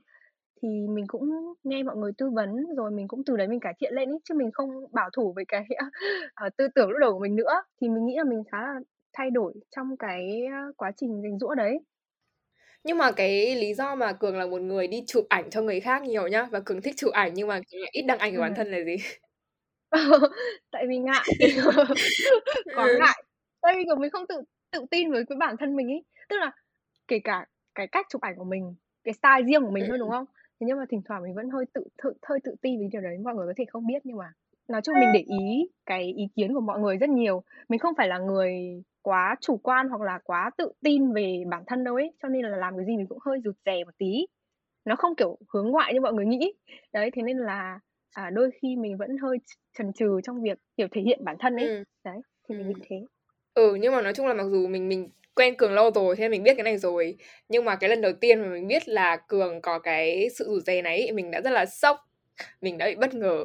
[0.63, 3.75] thì mình cũng nghe mọi người tư vấn rồi mình cũng từ đấy mình cải
[3.81, 5.67] thiện lên ấy chứ mình không bảo thủ với cái
[6.47, 7.63] uh, tư tưởng lúc đầu của mình nữa.
[7.81, 8.75] Thì mình nghĩ là mình khá là
[9.13, 10.43] thay đổi trong cái
[10.77, 11.79] quá trình rèn rũa đấy.
[12.85, 15.81] Nhưng mà cái lý do mà cường là một người đi chụp ảnh cho người
[15.81, 17.61] khác nhiều nhá và cường thích chụp ảnh nhưng mà
[17.93, 18.41] ít đăng ảnh của ừ.
[18.41, 18.97] bản thân là gì?
[20.71, 21.25] Tại vì ngại.
[22.75, 22.97] Quá ừ.
[22.99, 23.23] ngại.
[23.61, 26.37] Tại vì kiểu mình không tự tự tin với cái bản thân mình ấy tức
[26.37, 26.53] là
[27.09, 30.11] kể cả cái cách chụp ảnh của mình cái style riêng của mình thôi đúng
[30.11, 30.25] không
[30.61, 33.03] thế nhưng mà thỉnh thoảng mình vẫn hơi tự, tự hơi tự ti với điều
[33.03, 34.33] đấy mọi người có thể không biết nhưng mà
[34.69, 37.43] nói chung mình để ý cái ý kiến của mọi người rất nhiều.
[37.69, 38.53] Mình không phải là người
[39.03, 42.43] quá chủ quan hoặc là quá tự tin về bản thân đâu ấy cho nên
[42.43, 44.27] là làm cái gì mình cũng hơi rụt rè một tí.
[44.85, 46.53] Nó không kiểu hướng ngoại như mọi người nghĩ.
[46.93, 47.81] Đấy thế nên là
[48.13, 49.39] à, đôi khi mình vẫn hơi
[49.79, 51.69] chần chừ trong việc kiểu thể hiện bản thân ấy.
[51.69, 51.85] Ừ.
[52.05, 52.69] đấy thì mình ừ.
[52.69, 52.97] nghĩ thế.
[53.55, 56.29] Ừ nhưng mà nói chung là mặc dù mình mình quen cường lâu rồi, thế
[56.29, 57.17] mình biết cái này rồi.
[57.49, 60.61] Nhưng mà cái lần đầu tiên mà mình biết là cường có cái sự rủ
[60.61, 61.97] rè này mình đã rất là sốc.
[62.61, 63.45] Mình đã bị bất ngờ.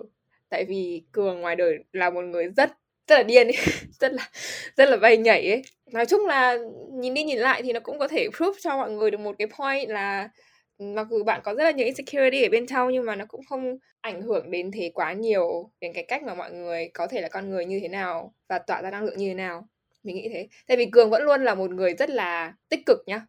[0.50, 2.72] Tại vì cường ngoài đời là một người rất
[3.08, 3.58] rất là điên ấy
[4.00, 4.30] rất là
[4.78, 5.62] rất là bay nhảy ấy.
[5.92, 6.58] Nói chung là
[6.94, 9.36] nhìn đi nhìn lại thì nó cũng có thể prove cho mọi người được một
[9.40, 10.30] cái point là
[10.78, 13.26] ừ, mặc dù bạn có rất là nhiều insecurity ở bên trong nhưng mà nó
[13.28, 17.08] cũng không ảnh hưởng đến thế quá nhiều đến cái cách mà mọi người có
[17.08, 19.68] thể là con người như thế nào và tỏa ra năng lượng như thế nào
[20.04, 20.48] mình nghĩ thế.
[20.68, 23.26] Tại vì cường vẫn luôn là một người rất là tích cực nhá.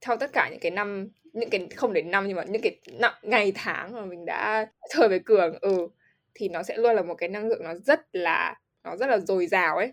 [0.00, 2.78] Theo tất cả những cái năm những cái không đến năm nhưng mà những cái
[2.92, 5.88] năm, ngày tháng mà mình đã chơi với cường ừ
[6.34, 9.18] thì nó sẽ luôn là một cái năng lượng nó rất là nó rất là
[9.18, 9.92] dồi dào ấy.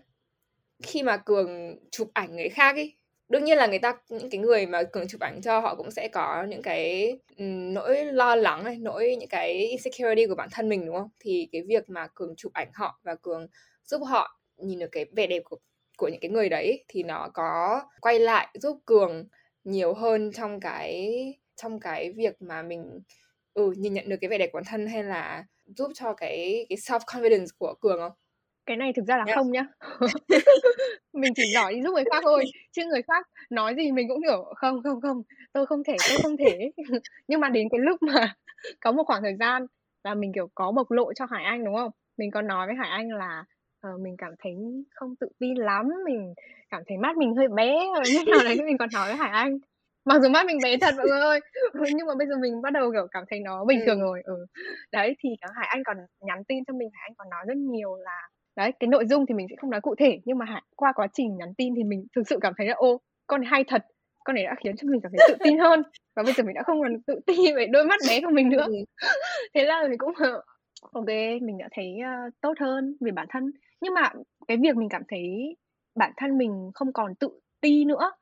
[0.82, 2.96] Khi mà cường chụp ảnh người khác ấy
[3.32, 5.90] đương nhiên là người ta những cái người mà cường chụp ảnh cho họ cũng
[5.90, 10.48] sẽ có những cái ừ, nỗi lo lắng này nỗi những cái insecurity của bản
[10.52, 11.08] thân mình đúng không?
[11.20, 13.46] Thì cái việc mà cường chụp ảnh họ và cường
[13.84, 15.56] giúp họ nhìn được cái vẻ đẹp của
[16.02, 19.24] của những cái người đấy thì nó có quay lại giúp cường
[19.64, 21.08] nhiều hơn trong cái
[21.56, 23.00] trong cái việc mà mình
[23.54, 26.66] ừ nhìn nhận được cái vẻ đẹp của bản thân hay là giúp cho cái
[26.68, 28.12] cái self confidence của cường không?
[28.66, 29.36] Cái này thực ra là yeah.
[29.36, 29.66] không nhá.
[31.12, 34.44] Mình chỉ giỏi giúp người khác thôi chứ người khác nói gì mình cũng kiểu
[34.56, 36.70] không không không tôi không thể tôi không thể.
[37.28, 38.34] Nhưng mà đến cái lúc mà
[38.80, 39.66] có một khoảng thời gian
[40.04, 41.90] là mình kiểu có bộc lộ cho hải anh đúng không?
[42.16, 43.44] Mình có nói với hải anh là
[43.88, 44.54] uh, mình cảm thấy
[44.94, 46.34] không tự tin lắm mình
[46.70, 47.72] cảm thấy mắt mình hơi bé.
[47.94, 49.58] Rồi như nào đấy mình còn nói với hải anh.
[50.04, 51.40] Mặc dù mắt mình bé thật mọi người ơi.
[51.72, 53.84] Ừ, nhưng mà bây giờ mình bắt đầu kiểu cảm thấy nó bình Ừ.
[53.86, 54.46] thường rồi ừ.
[54.92, 57.56] đấy thì cả Hải Anh còn nhắn tin cho mình Hải Anh còn nói rất
[57.56, 60.46] nhiều là đấy cái nội dung thì mình sẽ không nói cụ thể nhưng mà
[60.46, 63.40] Hải, qua quá trình nhắn tin thì mình thực sự cảm thấy là ô con
[63.40, 63.82] này hay thật.
[64.24, 65.82] Con này đã khiến cho mình cảm thấy tự tin hơn.
[66.16, 68.48] Và bây giờ mình đã không còn tự ti về đôi mắt bé của mình
[68.48, 68.64] nữa.
[68.66, 68.74] Ừ.
[69.54, 70.12] thế là mình cũng
[70.92, 71.06] ok
[71.42, 73.50] mình đã thấy uh, tốt hơn về bản thân
[73.82, 74.10] nhưng mà
[74.48, 75.56] cái việc mình cảm thấy
[75.94, 77.28] bản thân mình không còn tự
[77.60, 78.12] ti nữa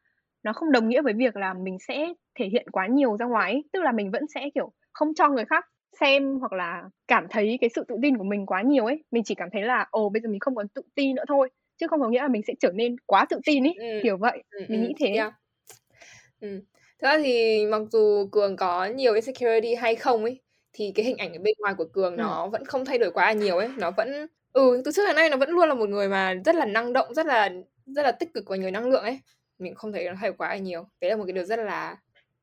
[0.42, 3.52] nó không đồng nghĩa với việc là mình sẽ thể hiện quá nhiều ra ngoài
[3.52, 3.64] ấy.
[3.72, 5.64] tức là mình vẫn sẽ kiểu không cho người khác
[6.00, 9.24] xem hoặc là cảm thấy cái sự tự tin của mình quá nhiều ấy mình
[9.24, 11.86] chỉ cảm thấy là ồ bây giờ mình không còn tự tin nữa thôi chứ
[11.86, 14.00] không có nghĩa là mình sẽ trở nên quá tự tin ấy Ừ.
[14.02, 15.32] kiểu vậy Ừ, mình ừ, nghĩ thế yeah.
[16.40, 16.60] Ừ.
[17.02, 20.40] Thực ra thì mặc dù Cường có nhiều insecurity hay không ấy
[20.72, 22.18] thì cái hình ảnh ở bên ngoài của Cường Ừ.
[22.18, 25.16] nó vẫn không thay đổi quá là nhiều ấy nó vẫn ừ từ trước đến
[25.16, 27.50] nay nó vẫn luôn là một người mà rất là năng động rất là
[27.86, 29.20] rất là tích cực và nhiều năng lượng ấy.
[29.58, 30.86] Mình không thấy nó thay đổi quá là nhiều.
[31.00, 31.96] Đấy là một cái điều rất là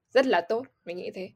[0.10, 1.30] rất là tốt mình nghĩ thế.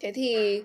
[0.00, 0.62] Thế thì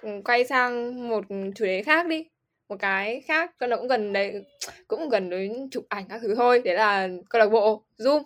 [0.00, 2.24] ừ, quay sang một chủ đề khác đi
[2.72, 4.44] một cái khác con nó cũng gần đấy
[4.88, 6.62] cũng gần đến chụp ảnh các thứ thôi.
[6.64, 8.22] Đấy là câu lạc bộ zoom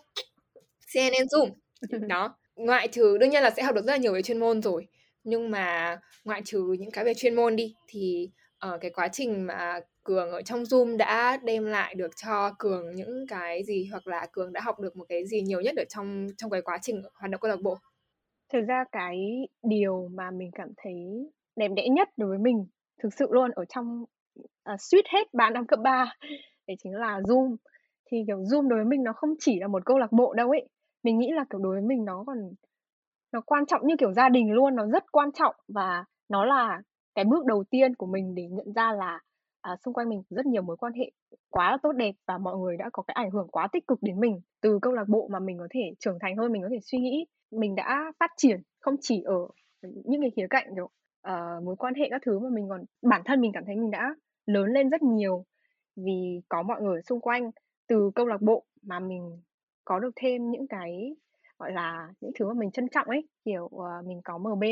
[0.93, 1.51] cnn zoom.
[2.09, 4.63] Đó ngoại trừ đương nhiên là sẽ học được rất là nhiều về chuyên môn
[4.63, 4.87] rồi.
[5.25, 9.47] Nhưng mà ngoại trừ những cái về chuyên môn đi thì ở cái quá trình
[9.47, 14.07] mà cường ở trong zoom đã đem lại được cho cường những cái gì hoặc
[14.07, 16.79] là cường đã học được một cái gì nhiều nhất ở trong trong cái quá
[16.83, 17.79] trình hoạt động câu lạc bộ?
[18.53, 19.17] Thực ra cái
[19.63, 20.95] điều mà mình cảm thấy
[21.57, 22.67] đẹp đẽ nhất đối với mình
[23.03, 24.05] thực sự luôn ở trong
[24.63, 26.15] à, suýt hết ba năm cấp 3
[26.67, 27.57] đấy chính là Zoom.
[28.11, 30.51] Thì kiểu Zoom đối với mình nó không chỉ là một câu lạc bộ đâu
[30.51, 30.69] ấy.
[31.03, 32.39] Mình nghĩ là kiểu đối với mình nó còn
[33.33, 36.83] nó quan trọng như kiểu gia đình luôn nó rất quan trọng và nó là
[37.15, 39.21] cái bước đầu tiên của mình để nhận ra là
[39.61, 41.11] à, xung quanh mình rất nhiều mối quan hệ
[41.51, 43.99] quá là tốt đẹp và mọi người đã có cái ảnh hưởng quá tích cực
[44.03, 46.69] đến mình từ câu lạc bộ mà mình có thể trưởng thành hơn mình có
[46.71, 47.27] thể suy nghĩ.
[47.51, 49.49] Mình đã phát triển không chỉ ở
[49.83, 50.85] những cái khía cạnh kiểu
[51.29, 53.91] uh, mối quan hệ các thứ mà mình còn bản thân mình cảm thấy mình
[53.91, 54.15] đã
[54.47, 55.45] lớn lên rất nhiều
[55.97, 57.51] vì có mọi người xung quanh
[57.87, 59.41] từ câu lạc bộ mà mình
[59.85, 61.17] có được thêm những cái
[61.59, 64.65] gọi là những thứ mà mình trân trọng ấy kiểu uh, mình có MB.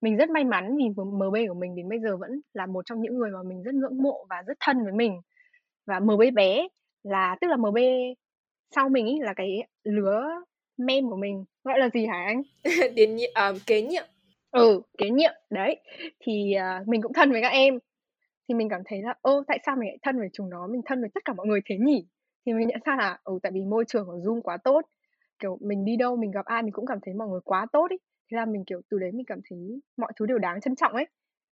[0.00, 3.00] Mình rất may mắn vì MB của mình đến bây giờ vẫn là một trong
[3.02, 5.20] những người mà mình rất ngưỡng mộ và rất thân với mình.
[5.86, 6.68] Và MB bé
[7.02, 7.78] là tức là MB
[8.74, 10.24] sau mình ý là cái lứa
[10.76, 11.44] mem của mình.
[11.64, 12.42] Gọi là gì hả anh?
[12.94, 14.04] Đến nhiệm à, kế nhiệm.
[14.50, 15.76] Ừ kế nhiệm đấy.
[16.20, 17.78] Thì uh, mình cũng thân với các em
[18.48, 20.66] thì mình cảm thấy là ô tại sao mình lại thân với chúng nó?
[20.66, 22.06] Mình thân với tất cả mọi người thế nhỉ?
[22.46, 24.82] Thì mình nhận ra là ừ tại vì môi trường của zoom quá tốt.
[25.38, 27.86] Kiểu mình đi đâu mình gặp ai mình cũng cảm thấy mọi người quá tốt
[27.90, 27.98] ấy.
[28.30, 30.92] Thế là mình kiểu từ đấy mình cảm thấy mọi thứ đều đáng trân trọng
[30.92, 31.06] ấy.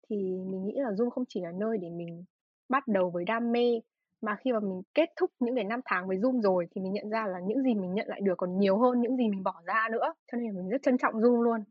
[0.09, 0.15] Thì
[0.51, 2.25] mình nghĩ là zoom không chỉ là nơi để mình
[2.69, 3.79] bắt đầu với đam mê
[4.21, 6.93] mà khi mà mình kết thúc những cái năm tháng với zoom rồi thì mình
[6.93, 9.43] nhận ra là những gì mình nhận lại được còn nhiều hơn những gì mình
[9.43, 10.13] bỏ ra nữa.
[10.31, 11.63] Cho nên là mình rất trân trọng zoom luôn.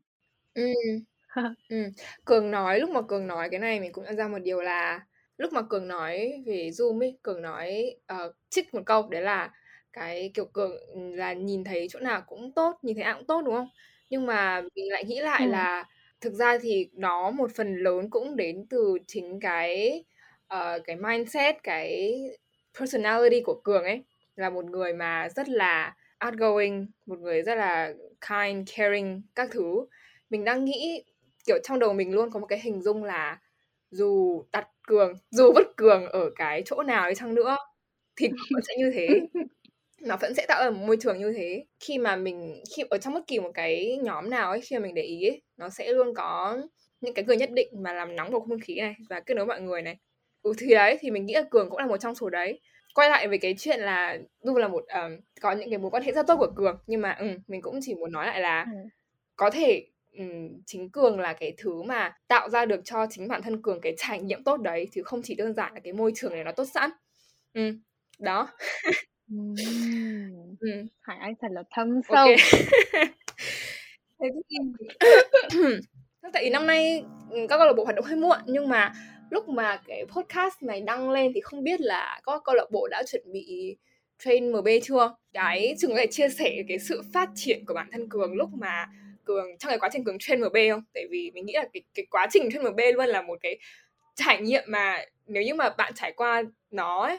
[0.53, 0.63] Ừ.
[1.69, 1.77] ừ.
[2.25, 4.99] cường nói lúc mà cường nói cái này mình cũng nhận ra một điều là
[5.41, 9.51] lúc mà cường nói về zoom ấy cường nói uh, trích một câu đấy là
[9.93, 10.71] cái kiểu cường
[11.15, 13.69] là nhìn thấy chỗ nào cũng tốt nhìn thấy ai cũng tốt đúng không?
[14.09, 15.49] Nhưng mà mình lại nghĩ lại ừ.
[15.49, 15.85] là
[16.21, 20.03] thực ra thì nó một phần lớn cũng đến từ chính cái
[20.53, 22.19] uh, cái mindset cái
[22.79, 24.03] personality của cường ấy.
[24.35, 25.95] Là một người mà rất là
[26.27, 27.93] outgoing một người rất là
[28.29, 29.85] kind caring các thứ.
[30.29, 31.03] Mình đang nghĩ
[31.45, 33.39] kiểu trong đầu mình luôn có một cái hình dung là
[33.91, 37.57] dù đặt cường dù vứt cường ở cái chỗ nào đi chăng nữa
[38.15, 39.07] thì vẫn sẽ như thế.
[40.01, 41.65] Nó vẫn sẽ tạo ra một môi trường như thế.
[41.79, 44.83] Khi mà mình khi ở trong bất kỳ một cái nhóm nào ấy khi mà
[44.83, 46.61] mình để ý ấy, nó sẽ luôn có
[47.01, 49.45] những cái người nhất định mà làm nóng bầu không khí này và kết nối
[49.45, 49.97] mọi người này.
[50.43, 52.59] Ừ thì đấy thì mình nghĩ là cường cũng là một trong số đấy.
[52.95, 56.03] Quay lại về cái chuyện là dù là một um, có những cái mối quan
[56.03, 58.65] hệ rất tốt của cường nhưng mà um, mình cũng chỉ muốn nói lại là
[58.71, 58.77] ừ.
[59.35, 59.85] có thể
[60.17, 63.81] um, chính cường là cái thứ mà tạo ra được cho chính bản thân cường
[63.81, 66.43] cái trải nghiệm tốt đấy chứ không chỉ đơn giản là cái môi trường này
[66.43, 66.89] nó tốt sẵn
[67.53, 67.71] ừ.
[68.19, 68.47] đó
[70.59, 70.85] ừ.
[70.99, 72.17] Hải Anh thật là thâm sâu.
[72.17, 72.27] ok
[74.19, 74.57] thế thì
[76.33, 78.93] tại vì năm nay các câu lạc bộ hoạt động hơi muộn nhưng mà
[79.29, 82.87] lúc mà cái podcast này đăng lên thì không biết là các câu lạc bộ
[82.87, 83.77] đã chuẩn bị
[84.23, 87.89] train MB chưa cái trường có thể chia sẻ cái sự phát triển của bản
[87.91, 88.89] thân cường lúc mà
[89.31, 91.81] cường trong cái quá trình cường train MB không tại vì mình nghĩ là cái
[91.93, 93.59] cái quá trình train MB luôn là một cái
[94.15, 97.17] trải nghiệm mà nếu như mà bạn trải qua nó ấy,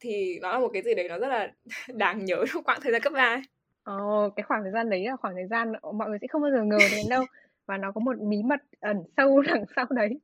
[0.00, 1.52] thì nó là một cái gì đấy nó rất là
[1.94, 3.42] đáng nhớ trong quãng thời gian cấp 3 ấy.
[3.84, 6.50] Ồ, cái khoảng thời gian đấy là khoảng thời gian mọi người sẽ không bao
[6.50, 7.24] giờ ngờ đến đâu
[7.66, 10.20] và nó có một bí mật ẩn sâu đằng sau đấy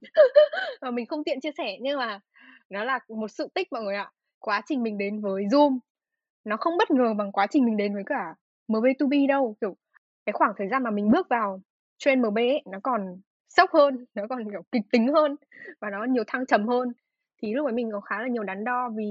[0.81, 2.20] và mình không tiện chia sẻ nhưng mà
[2.70, 4.11] nó là một sự tích mọi người ạ.
[4.38, 5.79] Quá trình mình đến với Zoom
[6.44, 8.35] nó không bất ngờ bằng quá trình mình đến với cả
[8.68, 9.57] MB2B đâu.
[9.61, 9.77] Kiểu
[10.28, 11.60] cái khoảng thời gian mà mình bước vào
[11.98, 15.36] trên MB ấy, nó còn sốc hơn, nó còn kiểu kịch tính hơn
[15.80, 16.92] và nó nhiều thăng trầm hơn.
[17.42, 19.04] Thì lúc ấy mình có khá là nhiều đắn đo vì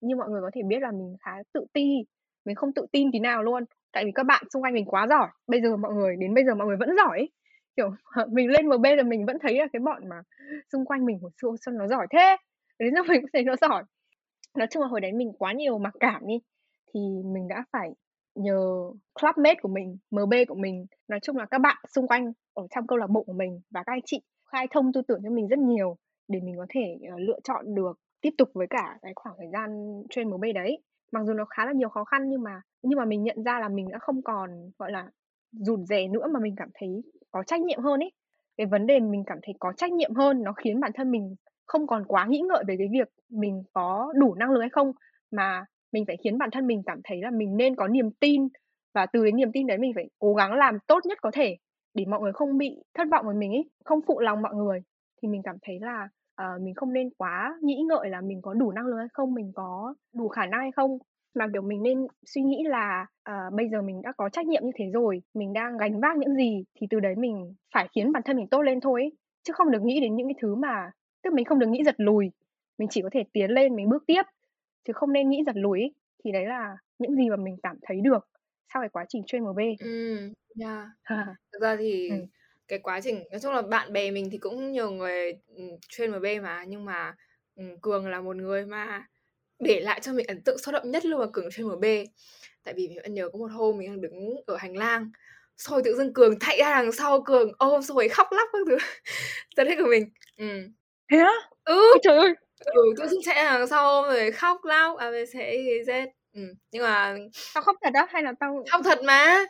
[0.00, 2.04] như mọi người có thể biết là mình khá tự ti,
[2.44, 3.64] mình không tự tin tí nào luôn.
[3.92, 5.28] Tại vì các bạn xung quanh mình quá giỏi.
[5.46, 7.30] Bây giờ mọi người đến bây giờ mọi người vẫn giỏi ấy.
[7.76, 7.90] Kiểu
[8.32, 10.16] mình lên MB là mình vẫn thấy là cái bọn mà
[10.72, 12.36] xung quanh mình hồi xưa sao nó giỏi thế.
[12.78, 13.84] Đến giờ mình cũng thấy nó giỏi.
[14.58, 16.38] Nói chung là hồi đấy mình quá nhiều mặc cảm đi
[16.94, 17.00] thì
[17.34, 17.90] mình đã phải
[18.34, 22.66] nhờ clubmate của mình, MB của mình, nói chung là các bạn xung quanh ở
[22.74, 24.20] trong câu lạc bộ của mình và các anh chị
[24.52, 25.96] khai thông tư tưởng cho mình rất nhiều
[26.28, 29.48] để mình có thể uh, lựa chọn được tiếp tục với cả cái khoảng thời
[29.52, 29.68] gian
[30.10, 30.78] trên MB đấy.
[31.12, 33.60] Mặc dù nó khá là nhiều khó khăn nhưng mà nhưng mà mình nhận ra
[33.60, 35.10] là mình đã không còn gọi là
[35.52, 38.12] rụt rè nữa mà mình cảm thấy có trách nhiệm hơn ấy.
[38.56, 41.34] Cái vấn đề mình cảm thấy có trách nhiệm hơn nó khiến bản thân mình
[41.66, 44.92] không còn quá nghĩ ngợi về cái việc mình có đủ năng lực hay không
[45.30, 48.48] mà mình phải khiến bản thân mình cảm thấy là mình nên có niềm tin
[48.94, 51.56] và từ cái niềm tin đấy mình phải cố gắng làm tốt nhất có thể
[51.94, 54.82] để mọi người không bị thất vọng với mình ấy không phụ lòng mọi người.
[55.22, 56.08] Thì mình cảm thấy là
[56.42, 59.34] uh, mình không nên quá nghĩ ngợi là mình có đủ năng lực hay không
[59.34, 60.98] mình có đủ khả năng hay không.
[61.34, 64.62] Mà kiểu mình nên suy nghĩ là uh, bây giờ mình đã có trách nhiệm
[64.64, 68.12] như thế rồi mình đang gánh vác những gì thì từ đấy mình phải khiến
[68.12, 69.12] bản thân mình tốt lên thôi ấy.
[69.42, 70.90] chứ không được nghĩ đến những cái thứ mà
[71.22, 72.30] tức mình không được nghĩ giật lùi.
[72.78, 74.22] Mình chỉ có thể tiến lên mình bước tiếp
[74.84, 75.80] chứ không nên nghĩ giật lùi
[76.24, 78.28] thì đấy là những gì mà mình cảm thấy được
[78.74, 79.58] sau cái quá trình train MB.
[79.80, 80.18] Ừ,
[80.60, 80.86] yeah.
[81.52, 82.16] Thực ra thì ừ.
[82.68, 85.32] cái quá trình nói chung là bạn bè mình thì cũng nhiều người
[85.88, 87.14] train MB mà nhưng mà
[87.82, 89.06] Cường là một người mà
[89.58, 91.84] để lại cho mình ấn tượng sâu đậm nhất luôn là Cường train MB.
[92.64, 95.10] Tại vì mình vẫn nhớ có một hôm mình đang đứng ở hành lang
[95.56, 98.76] rồi tự dưng Cường chạy ra đằng sau Cường ôm rồi khóc lóc các thứ
[99.56, 100.68] rất thích của mình ừ.
[101.10, 101.32] thế á
[101.64, 105.34] ừ trời ơi ừ dưng chạy đằng sau rồi khóc lóc à ABC
[105.86, 106.06] Z.
[106.34, 106.40] Ừ.
[106.70, 107.16] nhưng mà
[107.54, 109.44] tao khóc thật đó hay là tao khóc thật mà.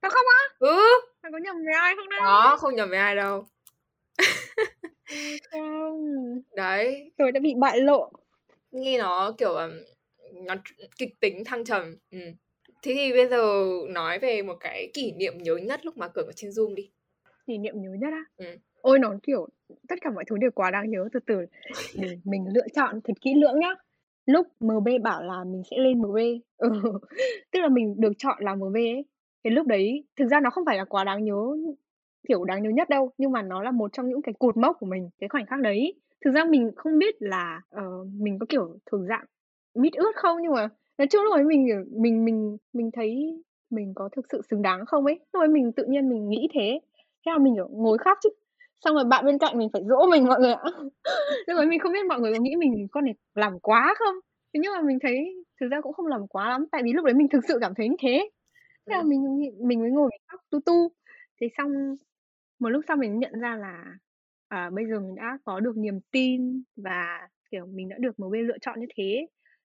[0.00, 0.54] Tao khóc á?
[0.58, 0.82] Ừ.
[1.22, 3.46] Tao có nhầm với ai không đấy có không nhầm với ai đâu.
[5.50, 6.42] Không.
[6.56, 7.12] Đấy.
[7.18, 8.12] Tôi đã bị bại lộ.
[8.70, 9.54] Nghe nó kiểu
[10.32, 10.54] nó
[10.98, 11.96] kịch tính thăng trầm.
[12.10, 12.18] Ừ.
[12.82, 16.26] thế thì bây giờ nói về một cái kỷ niệm nhớ nhất lúc mà cường
[16.26, 16.90] ở trên zoom đi.
[17.46, 18.24] Kỷ niệm nhớ nhất á?
[18.36, 18.46] Ừ
[18.84, 19.48] ôi nó kiểu
[19.88, 21.08] tất cả mọi thứ đều quá đáng nhớ.
[21.12, 21.46] Từ từ
[21.94, 23.74] để mình lựa chọn thật kỹ lưỡng nhá.
[24.26, 26.16] Lúc MB bảo là mình sẽ lên MB
[26.56, 26.70] ừ.
[27.52, 29.04] tức là mình được chọn là MB ấy.
[29.44, 31.56] Cái lúc đấy thực ra nó không phải là quá đáng nhớ
[32.28, 34.76] kiểu đáng nhớ nhất đâu nhưng mà nó là một trong những cái cột mốc
[34.80, 35.94] của mình cái khoảnh khắc đấy.
[36.24, 39.24] Thực ra mình không biết là uh, mình có kiểu thuộc dạng
[39.74, 40.68] mít ướt không nhưng mà
[40.98, 44.86] nói chung lúc ấy mình mình mình mình thấy mình có thực sự xứng đáng
[44.86, 45.20] không ấy.
[45.32, 46.80] Lúc ấy mình tự nhiên mình nghĩ thế.
[47.26, 48.30] Thế là mình kiểu ngồi khóc chứ
[48.84, 50.62] xong rồi bạn bên cạnh mình phải dỗ mình mọi người ạ.
[51.46, 54.14] Nhưng mà mình không biết mọi người có nghĩ mình con này làm quá không?
[54.54, 57.04] Thế nhưng mà mình thấy thực ra cũng không làm quá lắm tại vì lúc
[57.04, 58.30] đấy mình thực sự cảm thấy như thế.
[58.86, 59.06] Thế là ừ.
[59.06, 60.88] mình mình mới ngồi khóc tu tu.
[61.40, 61.96] Thế xong
[62.58, 63.84] một lúc sau mình nhận ra là
[64.48, 68.28] à, bây giờ mình đã có được niềm tin và kiểu mình đã được một
[68.28, 69.26] bên lựa chọn như thế.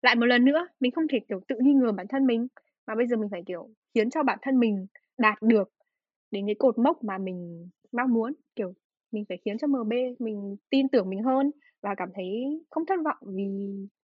[0.02, 2.46] Lại một lần nữa mình không thể kiểu tự nghi ngờ bản thân mình
[2.86, 4.86] mà bây giờ mình phải kiểu khiến cho bản thân mình
[5.18, 5.68] đạt được
[6.30, 8.74] đến cái cột mốc mà mình mong muốn kiểu
[9.12, 12.98] mình phải khiến cho MB mình tin tưởng mình hơn và cảm thấy không thất
[13.04, 13.46] vọng vì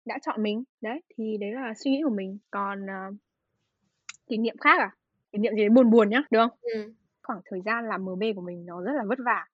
[0.04, 0.64] đã chọn mình.
[0.80, 2.38] Đấy thì đấy là suy nghĩ của mình.
[2.50, 3.14] Còn uh,
[4.26, 4.90] kỷ niệm khác à?
[5.32, 6.58] Kỷ niệm gì buồn buồn nhá được không?
[6.60, 6.92] Ừ.
[7.22, 9.46] khoảng thời gian làm MB của mình nó rất là vất vả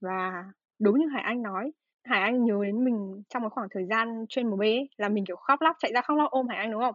[0.00, 0.44] và
[0.78, 1.72] đúng như Hải Anh nói
[2.04, 5.24] Hải Anh nhớ đến mình trong cái khoảng thời gian trên MB ấy, là mình
[5.24, 6.94] kiểu khóc lóc chạy ra khóc lóc ôm Hải Anh đúng không?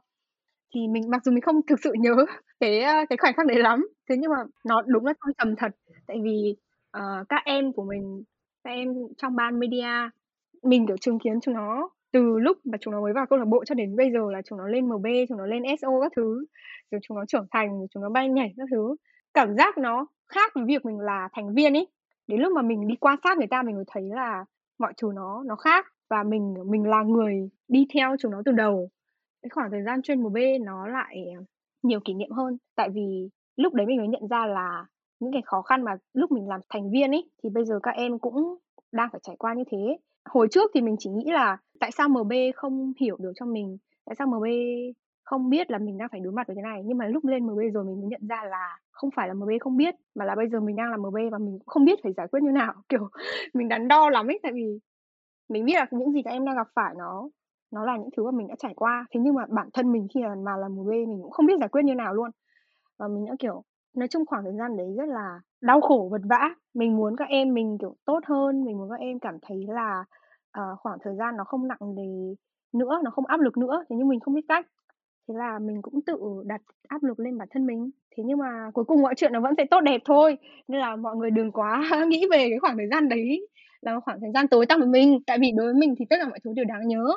[0.76, 2.16] Thì mình mặc dù mình không thực sự nhớ
[2.60, 5.72] cái cái khoảnh khắc đấy lắm thế nhưng mà nó đúng là thăng trầm thật.
[6.08, 6.56] Tại vì
[6.98, 8.24] uh, các em của mình
[8.64, 10.10] các em trong ban media
[10.64, 13.46] mình kiểu chứng kiến chúng nó từ lúc mà chúng nó mới vào câu lạc
[13.46, 16.12] bộ cho đến bây giờ là chúng nó lên MB, chúng nó lên SO các
[16.16, 16.46] thứ,
[16.92, 18.96] rồi chúng nó trưởng thành, chúng nó bay nhảy các thứ.
[19.34, 21.88] Cảm giác nó khác với việc mình là thành viên ấy.
[22.28, 24.46] Đến lúc mà mình đi quan sát người ta mình mới thấy là
[24.80, 28.52] mọi thứ nó nó khác và mình mình là người đi theo chúng nó từ
[28.52, 28.90] đầu.
[29.42, 31.44] Cái khoảng thời gian trên MB nó lại ờ,
[31.84, 34.86] nhiều kỷ niệm hơn tại vì lúc đấy mình mới nhận ra là
[35.20, 37.92] những cái khó khăn mà lúc mình làm thành viên ấy, thì bây giờ các
[37.92, 38.58] em cũng
[38.92, 39.98] đang phải trải qua như thế.
[40.26, 43.78] Hồi trước thì mình chỉ nghĩ là tại sao MB không hiểu được cho mình,
[44.06, 44.46] tại sao MB
[45.24, 46.82] không biết là mình đang phải đối mặt với cái này.
[46.86, 49.50] Nhưng mà lúc lên MB rồi mình mới nhận ra là không phải là MB
[49.60, 52.00] không biết, mà là bây giờ mình đang làm MB và mình cũng không biết
[52.04, 52.74] phải giải quyết như nào.
[52.90, 53.10] Kiểu,
[53.54, 54.80] mình đắn đo lắm ấy, tại vì
[55.50, 57.30] mình biết là những gì các em đang gặp phải nó
[57.72, 59.06] nó là những thứ mà mình đã trải qua.
[59.12, 61.70] Thế nhưng mà bản thân mình khi mà làm MB mình cũng không biết giải
[61.70, 62.32] quyết như nào luôn.
[63.00, 63.64] Và mình đã, kiểu
[63.96, 67.28] nói chung khoảng thời gian đấy rất là đau khổ vật vã mình muốn các
[67.30, 70.06] em mình kiểu tốt hơn mình muốn các em cảm thấy là
[70.60, 72.36] uh, khoảng thời gian nó không nặng nề
[72.74, 73.84] nữa nó không áp lực nữa.
[73.90, 74.68] Thế nhưng mình không biết cách.
[75.28, 77.90] Thế là mình cũng tự đặt áp lực lên bản thân mình.
[78.18, 80.38] Thế nhưng mà cuối cùng mọi chuyện nó vẫn sẽ tốt đẹp thôi.
[80.68, 83.48] Nên là mọi người đừng quá nghĩ về cái khoảng thời gian đấy
[83.82, 85.20] là khoảng thời gian tối tăm với mình.
[85.28, 87.08] Tại vì đối với mình thì tất cả mọi thứ đều đáng nhớ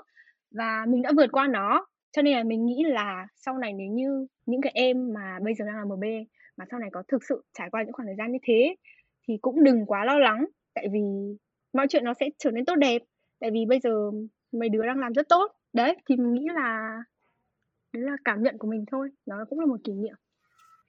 [0.50, 1.86] và mình đã vượt qua nó.
[2.12, 5.54] Cho nên là mình nghĩ là sau này nếu như những cái em mà bây
[5.54, 6.04] giờ đang là MB
[6.62, 8.76] mà sau này có thực sự trải qua những khoảng thời gian như thế
[9.28, 10.46] thì cũng đừng quá lo lắng.
[10.74, 11.00] Tại vì
[11.72, 13.02] mọi chuyện nó sẽ trở nên tốt đẹp.
[13.40, 14.10] Tại vì bây giờ
[14.52, 15.52] mấy đứa đang làm rất tốt.
[15.72, 16.98] Đấy thì mình nghĩ là
[17.92, 19.08] đấy là cảm nhận của mình thôi.
[19.26, 20.14] Nó cũng là một kỷ niệm.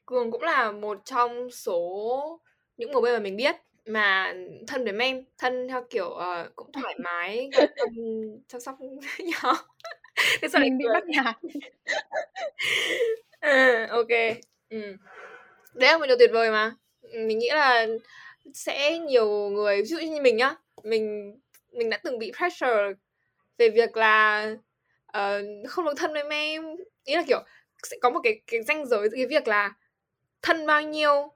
[0.05, 2.39] Cường cũng là một trong số
[2.77, 3.55] những MB mà mình biết
[3.86, 4.33] mà
[4.67, 7.49] thân với em thân theo kiểu uh, cũng thoải mái
[8.47, 8.77] chăm sóc
[9.19, 9.53] nhau.
[10.41, 11.36] Thế sao mình bị bắt nạt
[13.43, 14.12] à, ok.
[14.69, 14.95] Ừ.
[15.73, 16.75] đấy là một điều tuyệt vời mà.
[17.13, 17.88] Mình nghĩ là
[18.53, 21.36] sẽ nhiều người ví dụ như mình nhá mình
[21.71, 22.93] mình đã từng bị pressure
[23.57, 24.47] về việc là
[25.17, 26.63] uh, không được thân với em
[27.03, 27.43] ý là kiểu
[27.83, 29.73] sẽ có một cái cái ranh giới giữa cái việc là
[30.41, 31.31] thân bao nhiêu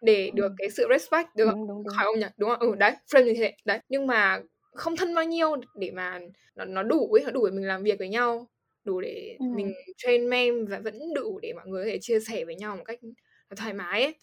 [0.00, 1.96] để được cái sự respect được đúng, đúng, đúng.
[1.96, 2.26] khỏi ông nhỉ?
[2.36, 2.60] Đúng không?
[2.60, 3.52] Ừ đấy frame như thế.
[3.64, 4.40] Đấy nhưng mà
[4.72, 6.20] không thân bao nhiêu để mà
[6.56, 8.48] nó nó đủ ấy nó đủ để mình làm việc với nhau
[8.84, 9.46] đủ để ừ.
[9.54, 12.76] mình train mem và vẫn đủ để mọi người có thể chia sẻ với nhau
[12.76, 12.98] một cách
[13.56, 14.14] thoải mái ấy.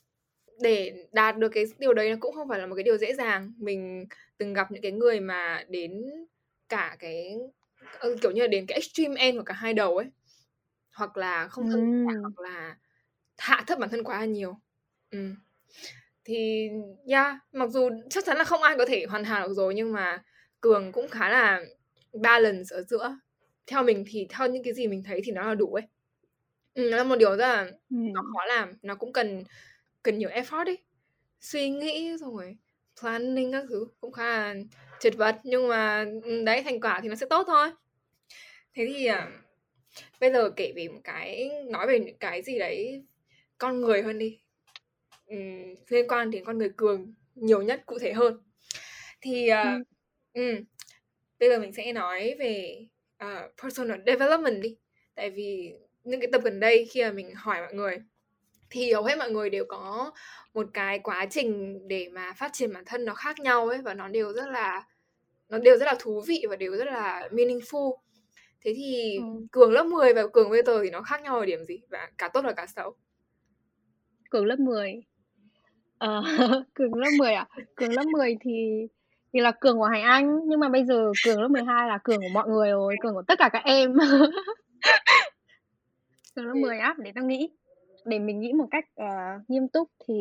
[0.60, 3.14] Để đạt được cái điều đấy nó cũng không phải là một cái điều dễ
[3.14, 3.54] dàng.
[3.58, 4.06] Mình
[4.38, 6.04] từng gặp những cái người mà đến
[6.70, 7.38] cả cái
[8.22, 10.08] kiểu như là đến cái extreme end của cả hai đầu ấy
[10.94, 12.22] hoặc là không thân ừ.
[12.22, 12.78] hoặc là
[13.38, 14.60] hạ thấp bản thân quá nhiều.
[15.12, 15.30] Ừ.
[16.26, 16.70] thì
[17.08, 19.94] yeah mặc dù chắc chắn là không ai có thể hoàn hảo được rồi nhưng
[19.94, 20.24] mà
[20.62, 21.66] cường cũng khá là
[22.14, 23.18] balance ở giữa.
[23.68, 25.84] Theo mình thì theo những cái gì mình thấy thì nó là đủ ấy
[26.76, 27.96] ừ, nó là một điều rất là ừ.
[28.14, 29.44] nó khó làm nó cũng cần
[30.04, 30.78] cần nhiều effort ấy.
[31.40, 32.58] Suy nghĩ rồi
[33.02, 34.56] planning các thứ cũng khá là
[35.00, 37.70] chật vật nhưng mà ừ, đấy thành quả thì nó sẽ tốt thôi.
[38.74, 39.32] Thế thì à,
[40.20, 43.06] bây giờ kể về một cái nói về những cái gì đấy
[43.58, 44.40] con người hơn đi.
[45.28, 48.44] Um, liên quan đến con người cường nhiều nhất cụ thể hơn.
[49.22, 49.88] Thì uh,
[50.34, 50.56] ừ.
[50.56, 50.64] um,
[51.40, 52.86] bây giờ mình sẽ nói về
[53.24, 54.78] uh, personal development đi.
[55.16, 55.74] Tại vì
[56.06, 57.98] những cái tập gần đây khi mà mình hỏi mọi người
[58.70, 60.12] thì hầu hết mọi người đều có
[60.54, 63.94] một cái quá trình để mà phát triển bản thân nó khác nhau ấy và
[63.94, 64.84] nó đều rất là
[65.50, 67.96] nó đều rất là thú vị và đều rất là meaningful.
[68.62, 69.24] Thế thì ừ.
[69.52, 71.80] cường lớp 10 và cường bây giờ thì nó khác nhau ở điểm gì?
[71.90, 72.96] Và cả tốt và cả xấu?
[74.30, 75.04] Cường lớp 10
[75.98, 76.24] ờ,
[76.74, 77.48] cường lớp 10 à?
[77.76, 78.88] Cường lớp 10 thì
[79.34, 82.18] thì là cường của Hải Anh nhưng mà bây giờ cường lớp 12 là cường
[82.18, 83.94] của mọi người rồi cường của tất cả các em
[86.36, 87.50] cường lớp 10 áp để tao nghĩ.
[88.06, 90.14] Để mình nghĩ một cách uh, nghiêm túc thì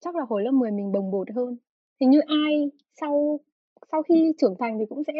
[0.00, 1.56] chắc là hồi lớp 10 mình bồng bột hơn.
[2.00, 3.40] Thì như ai sau
[3.92, 5.12] sau khi trưởng thành thì cũng sẽ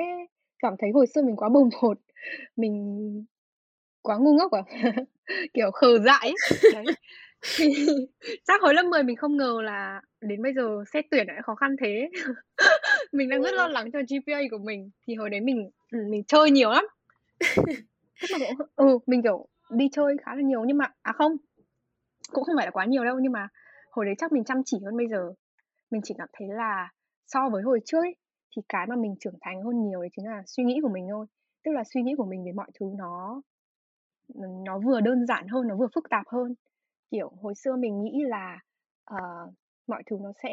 [0.58, 1.98] cảm thấy hồi xưa mình quá bồng bột
[2.56, 3.24] mình
[4.02, 4.62] quá ngu ngốc à?
[5.54, 6.32] Kiểu khờ dại
[6.72, 6.84] đấy.
[7.56, 7.74] Thì
[8.46, 11.54] chắc hồi lớp 10 mình không ngờ là đến bây giờ xét tuyển lại khó
[11.54, 12.10] khăn thế.
[13.12, 14.90] Mình đang rất lo lắng cho GPA của mình.
[15.06, 16.84] Thì hồi đấy mình ừ, mình chơi nhiều lắm
[18.22, 21.36] tức là cũng ừ mình kiểu đi chơi khá là nhiều nhưng mà à không
[22.32, 23.48] cũng không phải là quá nhiều đâu nhưng mà
[23.96, 25.32] hồi đấy chắc mình chăm chỉ hơn bây giờ.
[25.90, 26.92] Mình chỉ cảm thấy là
[27.26, 28.16] so với hồi trước ấy,
[28.56, 31.06] thì cái mà mình trưởng thành hơn nhiều đấy chính là suy nghĩ của mình
[31.10, 31.26] thôi.
[31.64, 33.42] Tức là suy nghĩ của mình về mọi thứ nó
[34.64, 36.54] nó vừa đơn giản hơn nó vừa phức tạp hơn.
[37.10, 38.58] Kiểu hồi xưa mình nghĩ là
[39.14, 39.54] uh,
[39.86, 40.50] mọi thứ nó sẽ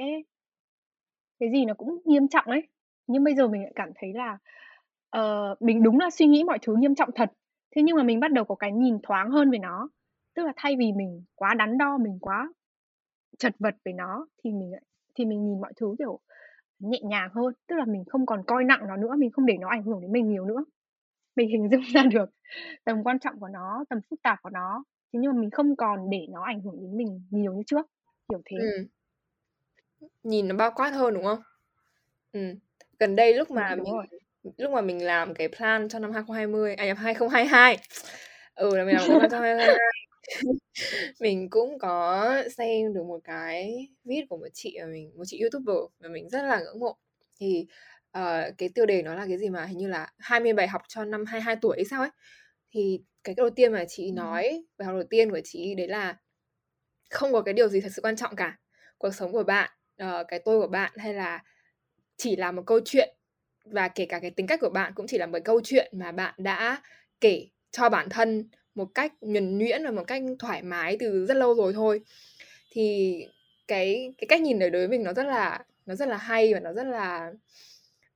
[1.40, 2.68] cái gì nó cũng nghiêm trọng ấy.
[3.08, 4.38] Nhưng bây giờ mình lại cảm thấy là
[5.18, 7.32] uh, mình đúng là suy nghĩ mọi thứ nghiêm trọng thật
[7.76, 9.90] thế nhưng mà mình bắt đầu có cái nhìn thoáng hơn về nó
[10.36, 12.54] tức là thay vì mình quá đắn đo mình quá
[13.40, 14.72] chật vật về nó thì mình
[15.16, 16.20] thì mình nhìn mọi thứ kiểu
[16.80, 19.58] nhẹ nhàng hơn tức là mình không còn coi nặng nó nữa mình không để
[19.60, 20.66] nó ảnh hưởng đến mình nhiều nữa
[21.36, 22.30] mình hình dung ra được
[22.84, 24.84] tầm quan trọng của nó tầm phức tạp của nó
[25.14, 27.88] thế nhưng mà mình không còn để nó ảnh hưởng đến mình nhiều như trước
[28.30, 28.88] kiểu thế ừ.
[30.24, 31.42] nhìn nó bao quát hơn đúng không
[32.32, 32.56] ừ.
[33.00, 34.08] gần đây lúc mà đúng mình rồi.
[34.58, 37.78] Lúc mà mình làm cái plan cho năm 2020 à nhầm 2022
[38.56, 39.78] ừ là mình làm cái plan cho 2022
[41.20, 45.40] mình cũng có xem được một cái viết của một chị mà mình một chị
[45.40, 46.98] youtuber mà mình rất là ngưỡng mộ.
[47.40, 47.68] Thì
[48.18, 50.82] uh, cái tiêu đề nó là cái gì mà hình như là 20 bài học
[50.88, 52.10] cho năm 22 tuổi hay sao ấy.
[52.72, 56.18] Thì cái đầu tiên mà chị nói bài học đầu tiên của chị đấy là
[57.10, 58.58] không có cái điều gì thật sự quan trọng cả.
[58.98, 59.70] Cuộc sống của bạn
[60.04, 61.44] uh, cái tôi của bạn hay là
[62.18, 63.16] chỉ là một câu chuyện
[63.66, 66.12] và kể cả cái tính cách của bạn cũng chỉ là một câu chuyện mà
[66.12, 66.82] bạn đã
[67.22, 71.38] kể cho bản thân một cách nhuần nhuyễn và một cách thoải mái từ rất
[71.38, 72.02] lâu rồi thôi.
[72.72, 73.18] Thì
[73.68, 76.54] cái cái cách nhìn đời đối với mình nó rất là nó rất là hay
[76.54, 77.32] và nó rất là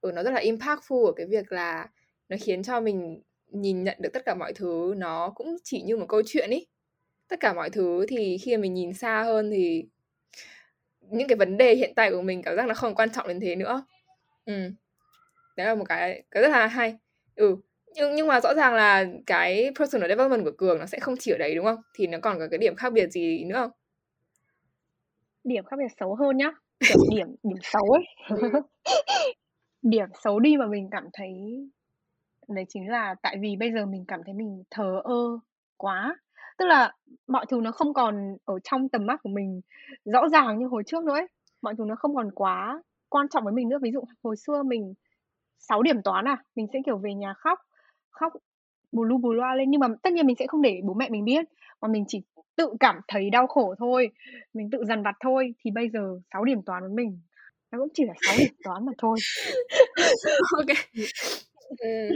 [0.02, 1.90] ừ, nó rất là impactful ở cái việc là
[2.30, 3.22] nó khiến cho mình
[3.52, 4.94] nhìn nhận được tất cả mọi thứ.
[4.98, 6.68] Nó cũng chỉ như một câu chuyện ý.
[7.28, 9.86] Tất cả mọi thứ thì khi mà mình nhìn xa hơn thì
[11.02, 13.40] những cái vấn đề hiện tại của mình cảm giác nó không quan trọng đến
[13.40, 13.86] thế nữa.
[14.46, 14.54] Ừ
[15.58, 16.98] đấy là một cái cái rất là hay.
[17.36, 17.58] Ừ
[17.98, 21.32] nhưng nhưng mà rõ ràng là cái personal development của cường nó sẽ không chỉ
[21.32, 21.82] ở đấy, đúng không?
[21.96, 23.72] Thì nó còn có cái điểm khác biệt gì nữa không?
[25.44, 26.52] Điểm khác biệt xấu hơn nhá.
[26.80, 28.04] Kiểu điểm điểm xấu ấy.
[29.82, 31.30] Điểm xấu đi mà mình cảm thấy,
[32.48, 35.40] đấy chính là tại vì bây giờ mình cảm thấy mình thờ ơ
[35.78, 36.16] quá.
[36.58, 36.94] Tức là
[37.28, 39.62] mọi thứ nó không còn ở trong tầm mắt của mình
[40.06, 41.28] rõ ràng như hồi trước nữa ấy.
[41.62, 43.78] Mọi thứ nó không còn quá quan trọng với mình nữa.
[43.82, 44.94] Ví dụ hồi xưa mình
[45.60, 46.44] 6 điểm toán à?
[46.56, 47.60] Mình sẽ kiểu về nhà khóc
[48.10, 48.34] khóc
[48.92, 49.72] bù lu bù loa lên.
[49.72, 51.46] Nhưng mà tất nhiên mình sẽ không để bố mẹ mình biết
[51.82, 52.22] mà mình chỉ
[52.56, 54.12] tự cảm thấy đau khổ thôi
[54.54, 55.54] mình tự dằn vặt thôi.
[55.60, 57.20] Thì bây giờ 6 điểm toán với mình
[57.72, 59.18] nó cũng chỉ là 6 điểm toán mà thôi.
[60.58, 60.78] Ok.
[61.80, 62.10] Ừ.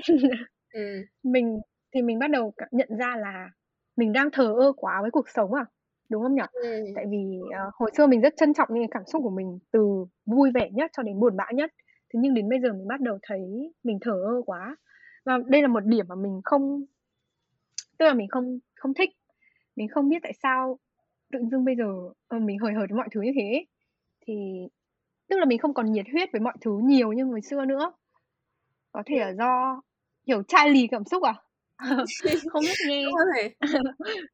[0.74, 1.02] ừ.
[1.24, 1.60] mình
[1.94, 3.50] thì mình bắt đầu nhận ra là
[3.96, 5.66] mình đang thờ ơ quá với cuộc sống à?
[6.10, 6.42] Đúng không nhỉ?
[6.54, 6.86] Ừ.
[6.96, 10.06] tại vì uh, hồi xưa mình rất trân trọng những cảm xúc của mình từ
[10.26, 11.72] vui vẻ nhất cho đến buồn bã nhất
[12.14, 14.76] thế nhưng đến bây giờ mình bắt đầu thấy mình thờ ơ quá.
[15.26, 16.86] Và đây là một điểm mà mình không
[17.98, 19.10] tức là mình không không thích.
[19.76, 20.80] Mình không biết tại sao
[21.32, 21.86] tự dưng bây giờ
[22.36, 23.66] uh, mình hời hợt với mọi thứ như thế.
[24.22, 24.34] Thì
[25.28, 27.92] tức là mình không còn nhiệt huyết với mọi thứ nhiều như hồi xưa nữa.
[28.92, 29.82] Có thể là do
[30.26, 31.34] kiểu chai lì cảm xúc à?
[32.52, 33.06] Không biết nghe.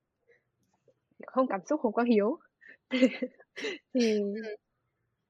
[1.25, 2.37] Không, cảm xúc không có hiếu.
[3.93, 4.19] Thì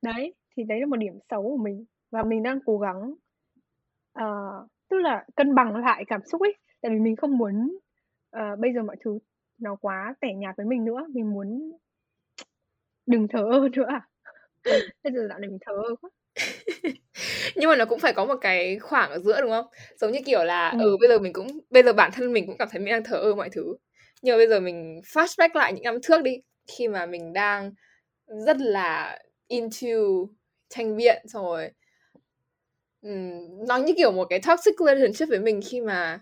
[0.02, 3.14] đấy thì đấy là một điểm xấu của mình và mình đang cố gắng
[4.20, 6.56] uh, tức là cân bằng lại cảm xúc ấy.
[6.82, 7.78] Tại vì mình không muốn
[8.38, 9.20] uh, bây giờ mọi thứ
[9.58, 11.06] nó quá tẻ nhạt với mình nữa.
[11.10, 11.72] Mình muốn
[13.06, 14.08] đừng thờ ơ nữa à.
[15.04, 16.10] Bây giờ dạo này mình thờ ơ quá.
[17.56, 19.66] Nhưng mà nó cũng phải có một cái khoảng ở giữa đúng không?
[19.96, 20.80] Giống như kiểu là ừ.
[20.80, 23.04] ừ bây giờ mình cũng bây giờ bản thân mình cũng cảm thấy mình đang
[23.04, 23.76] thờ ơ mọi thứ.
[24.22, 26.42] Nhưng mà bây giờ mình flashback lại những năm trước đi.
[26.78, 27.72] Khi mà mình đang
[28.28, 29.98] rất là into
[30.70, 31.70] tranh biện xong rồi
[33.68, 36.20] nó như kiểu một cái toxic relationship với mình khi mà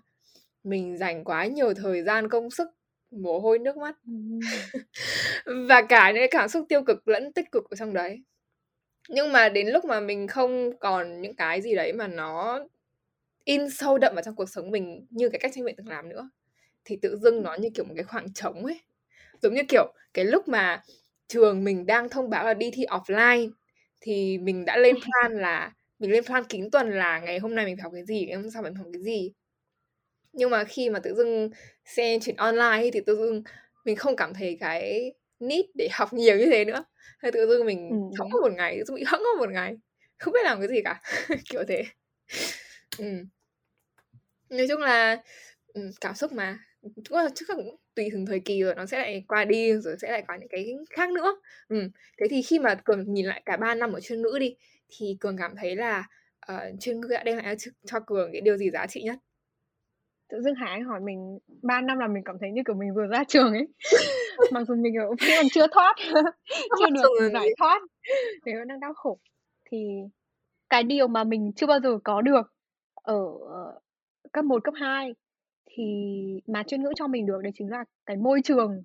[0.64, 2.68] mình dành quá nhiều thời gian công sức
[3.12, 3.96] mồ hôi nước mắt.
[5.70, 8.24] Và cả những cái cảm xúc tiêu cực lẫn tích cực ở trong đấy.
[9.10, 12.60] Nhưng mà đến lúc mà mình không còn những cái gì đấy mà nó
[13.46, 16.10] in sâu đậm vào trong cuộc sống mình như cái cách tranh biện từng làm
[16.10, 16.30] nữa
[16.86, 18.82] thì tự dưng nó như kiểu một cái khoảng trống ấy.
[19.42, 20.84] Giống như kiểu cái lúc mà
[21.28, 23.52] trường mình đang thông báo là đi thi offline
[24.02, 27.66] thì mình đã lên plan là mình lên plan kín tuần là ngày hôm nay
[27.66, 29.34] mình phải học cái gì ngày hôm sau mình học cái gì
[30.34, 31.50] nhưng mà khi mà tự dưng
[31.86, 33.44] xe chuyển online thì tự dưng
[33.86, 36.86] mình không cảm thấy cái need để học nhiều như thế nữa
[37.20, 37.96] hay tự dưng mình ừ.
[38.20, 39.78] hẫng một ngày tự dưng bị hẫng một ngày
[40.18, 41.02] không biết làm cái gì cả
[41.50, 41.84] kiểu thế
[42.98, 43.06] ừ.
[44.50, 45.22] nói chung là
[45.68, 48.98] ừ, cảm xúc mà cũng là chắc cũng tùy từng thời kỳ rồi nó sẽ
[48.98, 51.90] lại qua đi rồi sẽ lại có những cái khác nữa ừ.
[52.18, 54.56] thế thì khi mà cường nhìn lại cả 3 năm ở chuyên ngữ đi
[54.90, 56.04] thì cường cảm thấy là
[56.52, 59.18] uh, chuyên ngữ đã đem lại cho, cho cường cái điều gì giá trị nhất?
[60.30, 63.08] Tự dưng Hải hỏi mình 3 năm là mình cảm thấy như kiểu mình vừa
[63.08, 63.68] ra trường ấy.
[64.52, 65.96] Mặc dù mình còn chưa thoát
[66.80, 67.82] chưa được giải thoát
[68.46, 69.20] để vẫn đang đau khổ.
[69.72, 69.78] Thì
[70.70, 72.54] cái điều mà mình chưa bao giờ có được
[72.94, 73.24] ở
[74.32, 75.16] cấp 1, cấp 2
[75.66, 75.84] thì
[76.48, 78.82] mà chuyên ngữ cho mình được đấy chính là cái môi trường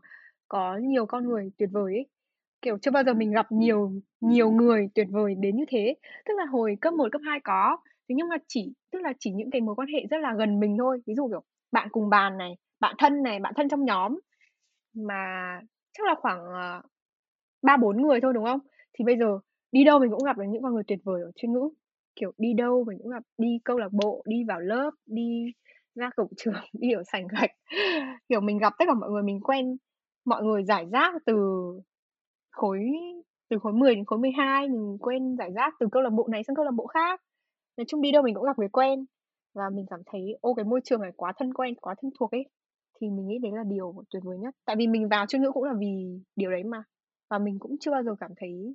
[0.49, 2.07] có nhiều con người tuyệt vời ấy
[2.63, 5.95] kiểu chưa bao giờ mình gặp nhiều nhiều người tuyệt vời đến như thế.
[6.25, 7.77] Tức là hồi cấp 1, cấp 2 có.
[8.09, 10.61] Thế nhưng mà chỉ tức là chỉ những cái mối quan hệ rất là gần
[10.61, 11.03] mình thôi.
[11.07, 11.43] Ví dụ kiểu
[11.73, 14.19] bạn cùng bàn này bạn thân này bạn thân trong nhóm.
[14.95, 15.25] Mà
[15.99, 16.83] chắc là khoảng ờ,
[17.63, 18.61] ba bốn người thôi đúng không?
[18.99, 19.39] Thì bây giờ
[19.73, 21.71] đi đâu mình cũng gặp được những con người tuyệt vời ở chuyên ngữ.
[22.17, 25.53] Kiểu đi đâu mình cũng gặp đi câu lạc bộ đi vào lớp đi
[25.95, 27.51] ra cổng trường đi ở sảnh gạch.
[28.29, 29.77] Kiểu mình gặp tất cả mọi người mình quen
[30.25, 31.37] mọi người giải rác từ
[32.51, 32.81] khối
[33.51, 36.45] từ khối 10 đến khối 12 mình quen giải rác từ câu lạc bộ này
[36.45, 37.21] sang câu lạc bộ khác.
[37.77, 39.05] Nói chung đi đâu mình cũng gặp người quen
[39.55, 42.31] và mình cảm thấy ô cái môi trường này quá thân quen quá thân thuộc
[42.31, 42.45] ấy.
[43.01, 44.55] Thì mình nghĩ đấy là điều tuyệt vời nhất.
[44.65, 46.83] Tại vì mình vào chuyên ngữ cũng là vì điều đấy mà.
[47.31, 48.75] Và mình cũng chưa bao giờ cảm thấy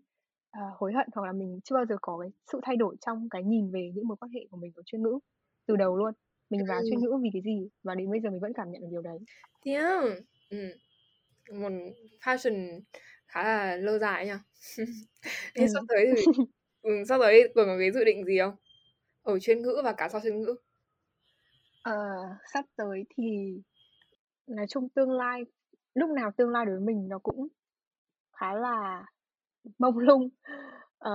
[0.57, 3.29] uh, hối hận hoặc là mình chưa bao giờ có cái sự thay đổi trong
[3.29, 5.19] cái nhìn về những mối quan hệ của mình ở chuyên ngữ
[5.67, 6.13] từ đầu luôn.
[6.49, 6.85] Mình vào ừ.
[6.89, 7.69] chuyên ngữ vì cái gì?
[7.83, 9.17] Và đến bây giờ mình vẫn cảm nhận được điều đấy.
[9.65, 10.03] Yeah.
[10.49, 10.57] ừ.
[11.53, 11.71] một
[12.25, 12.79] fashion
[13.27, 14.39] khá là lâu dài nha
[15.55, 15.67] thế ừ.
[15.73, 16.23] sắp tới thì
[16.81, 18.55] ừ, sắp tới còn có cái dự định gì không
[19.23, 20.55] ở chuyên ngữ và cả sau chuyên ngữ
[21.81, 21.93] ờ,
[22.53, 23.23] sắp tới thì
[24.47, 25.41] nói chung tương lai
[25.93, 27.47] lúc nào tương lai đối với mình nó cũng
[28.33, 29.05] khá là
[29.77, 30.29] mông lung
[30.97, 31.11] ờ,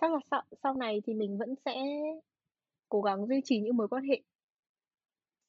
[0.00, 1.74] chắc là sau sau này thì mình vẫn sẽ
[2.88, 4.22] cố gắng duy trì những mối quan hệ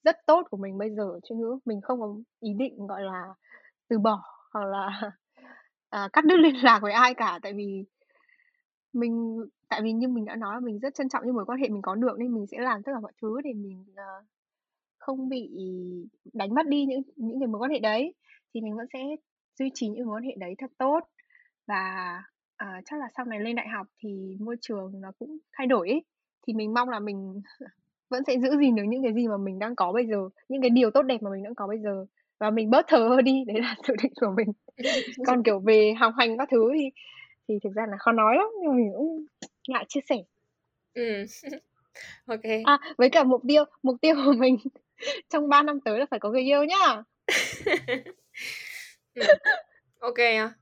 [0.06, 1.60] rất tốt của mình bây giờ chuyên ngữ.
[1.66, 3.24] Mình không có ý định, gọi là,
[3.90, 4.22] từ bỏ
[4.52, 5.12] hoặc là,
[5.96, 7.84] à, cắt đứt liên lạc với ai cả, tại vì
[8.94, 11.60] mình tại vì như mình đã nói là mình rất trân trọng những mối quan
[11.60, 14.26] hệ mình có được nên mình sẽ làm tất cả mọi thứ để mình, uh,
[14.98, 15.50] không bị
[16.34, 18.14] đánh mất đi những những cái mối quan hệ đấy.
[18.54, 19.00] Thì mình vẫn sẽ
[19.60, 21.00] duy trì những mối quan hệ đấy thật tốt.
[21.68, 22.16] Và,
[22.64, 25.90] uh, chắc là sau này lên đại học thì môi trường nó cũng thay đổi
[25.90, 26.04] ấy,
[26.48, 27.42] thì mình mong là mình
[28.10, 30.62] vẫn sẽ giữ gìn được những cái gì mà mình đang có bây giờ, những
[30.62, 32.06] cái điều tốt đẹp mà mình đang có bây giờ
[32.40, 34.48] và mình bớt thờ ơ đi, đấy là dự định của mình.
[35.28, 36.90] Còn, kiểu, về học hành các thứ thì
[37.48, 39.26] thì thực ra là khó nói lắm, nhưng mình cũng
[39.68, 40.16] ngại chia sẻ.
[42.26, 42.64] Ô kê.
[42.66, 44.58] À, với cả mục tiêu mục tiêu của mình
[45.30, 47.04] trong 3 năm tới là phải có người yêu nhá.
[49.14, 49.26] Ừm.
[50.00, 50.54] Ô kê nha.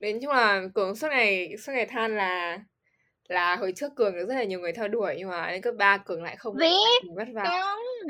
[0.00, 2.58] Đến chung là Cường suốt ngày suốt ngày than là
[3.28, 5.74] là hồi trước Cường được rất là nhiều người theo đuổi nhưng mà lên cấp
[5.78, 6.76] 3 Cường lại không Gì?
[7.14, 7.44] vất vả.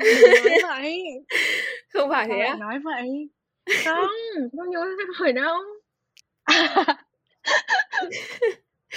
[0.01, 1.03] Đừng nói vậy.
[1.93, 2.57] Không phải Sao thế á?
[2.59, 3.29] nói vậy?
[3.85, 4.09] Không,
[4.57, 5.57] không nhiều theo đuổi đâu.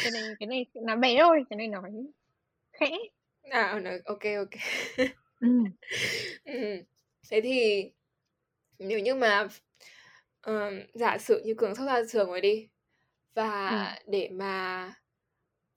[0.03, 1.91] Cái này cái này nói bé thôi, cái này nói
[2.73, 2.99] khẽ.
[3.51, 4.59] À, nói ô kê, ô kê.
[5.41, 5.65] Ừm.
[6.45, 6.83] Ừm.
[7.31, 7.85] Thế thì
[8.79, 9.49] nếu như mà,
[10.41, 12.69] ờm, giả sử như Cường sắp ra trường rồi đi,
[13.35, 14.95] và để mà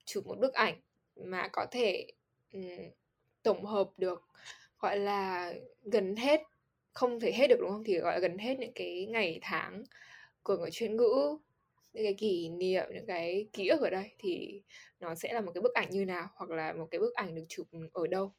[0.04, 0.80] chụp một bức ảnh
[1.16, 2.06] mà có thể,
[2.52, 2.90] ừm,
[3.42, 4.22] tổng hợp được,
[4.80, 5.52] gọi là,
[5.92, 6.42] gần hết
[6.92, 7.84] không thể hết được, đúng không?
[7.84, 9.82] Thì, gọi là, gần hết những cái ngày tháng
[10.42, 11.38] của người chuyên ngữ,
[11.92, 14.62] những cái kỷ niệm, những cái ký ức ở đây thì
[15.00, 16.28] nó sẽ là một cái bức ảnh như nào?
[16.34, 18.32] Hoặc là một cái bức ảnh được chụp, ở đâu?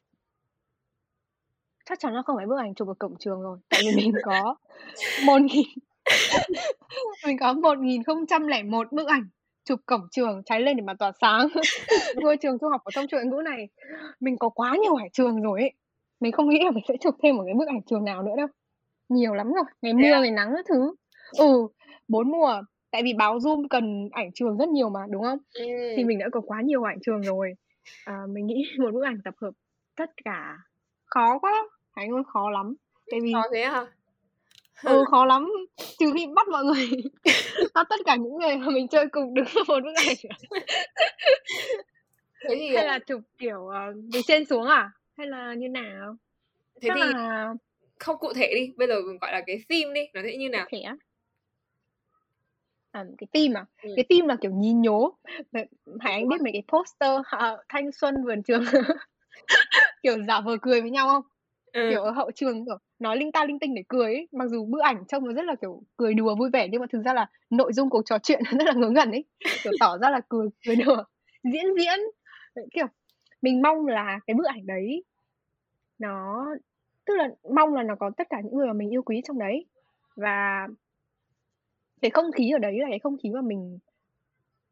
[1.84, 4.12] Chắc chắn là không phải bức ảnh chụp ở cổng trường rồi, tại vì mình
[4.22, 4.56] có
[5.26, 5.62] 1.000
[7.26, 9.28] mình có 1.001 bức ảnh
[9.64, 11.48] chụp cổng trường cháy lên để mà tỏa sáng.
[12.16, 13.68] Ngôi trường trung học phổ thông chuyên ngữ này,
[14.20, 15.72] mình có quá nhiều hải trường rồi ấy.
[16.22, 18.32] Mình không nghĩ là mình sẽ chụp thêm một cái bức ảnh trường nào nữa
[18.36, 18.46] đâu.
[19.08, 20.94] Nhiều lắm rồi, ngày mưa, ngày nắng các thứ.
[21.38, 21.68] Ừ,
[22.08, 25.38] 4 mùa, tại vì báo Zoom cần ảnh trường rất nhiều mà, đúng không?
[25.54, 26.06] Thì Ừm.
[26.06, 27.54] mình đã có quá nhiều ảnh trường rồi.
[28.04, 29.50] À, mình nghĩ một bức ảnh tập hợp
[29.96, 30.58] tất cả
[31.06, 32.74] khó quá, Hải ơi, khó lắm.
[33.10, 33.86] Tại vì Khó thế hả?
[34.82, 35.50] Ừ, khó lắm,
[35.98, 36.88] trừ khi bắt mọi người
[37.74, 40.16] bắt tất cả những người mà mình chơi cùng đứng trong một bức ảnh?
[42.48, 43.80] Thế thì, Hay là chụp, kiểu, ờ,
[44.12, 44.90] từ trên xuống à?
[45.18, 46.16] Hay là như nào?
[46.80, 47.54] Thế Chắc thì là
[47.98, 50.66] không cụ thể đi, bây giờ, gọi là, cái theme đi, nó sẽ như nào?
[50.72, 50.96] thể á?
[52.90, 53.64] À, cái theme à?
[53.82, 53.92] Ừm.
[53.96, 55.18] Cái theme là, kiểu, nhí nhố.
[56.00, 58.62] Hải Anh biết mấy cái poster ờ, thanh xuân vườn trường,
[60.02, 61.22] kiểu, giả vờ cười với nhau không?
[61.72, 61.88] Ừ.
[61.90, 64.64] Kiểu, ở hậu trường, kiểu, nói linh ta linh tinh để cười ấy, mặc dù
[64.64, 67.14] bức ảnh trông nó rất là, kiểu, cười đùa vui vẻ nhưng mà thực ra
[67.14, 69.24] là nội dung cuộc trò chuyện nó rất là ngớ ngẩn ấy,
[69.64, 71.04] kiểu, tỏ ra là cười cười đùa,
[71.52, 71.98] diễn diễn.
[72.74, 72.86] Kiểu,
[73.42, 75.04] mình mong là cái bức ảnh đấy
[75.98, 76.46] nó
[77.06, 79.38] tức là mong là nó có tất cả những người mà mình yêu quý trong
[79.38, 79.66] đấy.
[80.16, 80.68] Và
[82.02, 83.78] cái không khí ở đấy là cái không khí mà mình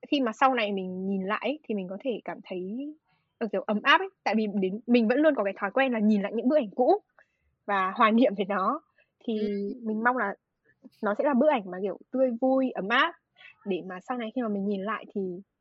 [0.08, 2.94] khi mà sau này mình nhìn lại ấy, thì mình có thể cảm thấy,
[3.38, 4.08] ờ, kiểu, ấm áp ấy.
[4.24, 6.56] Tại vì đến mình vẫn luôn có cái thói quen là nhìn lại những bức
[6.56, 6.98] ảnh cũ
[7.66, 8.80] và hoài niệm về nó,
[9.24, 9.86] thì Ừm.
[9.86, 10.34] mình mong là
[11.02, 13.14] nó sẽ là bức ảnh mà, kiểu, tươi vui, ấm áp
[13.66, 15.20] để mà sau này khi mà mình nhìn lại thì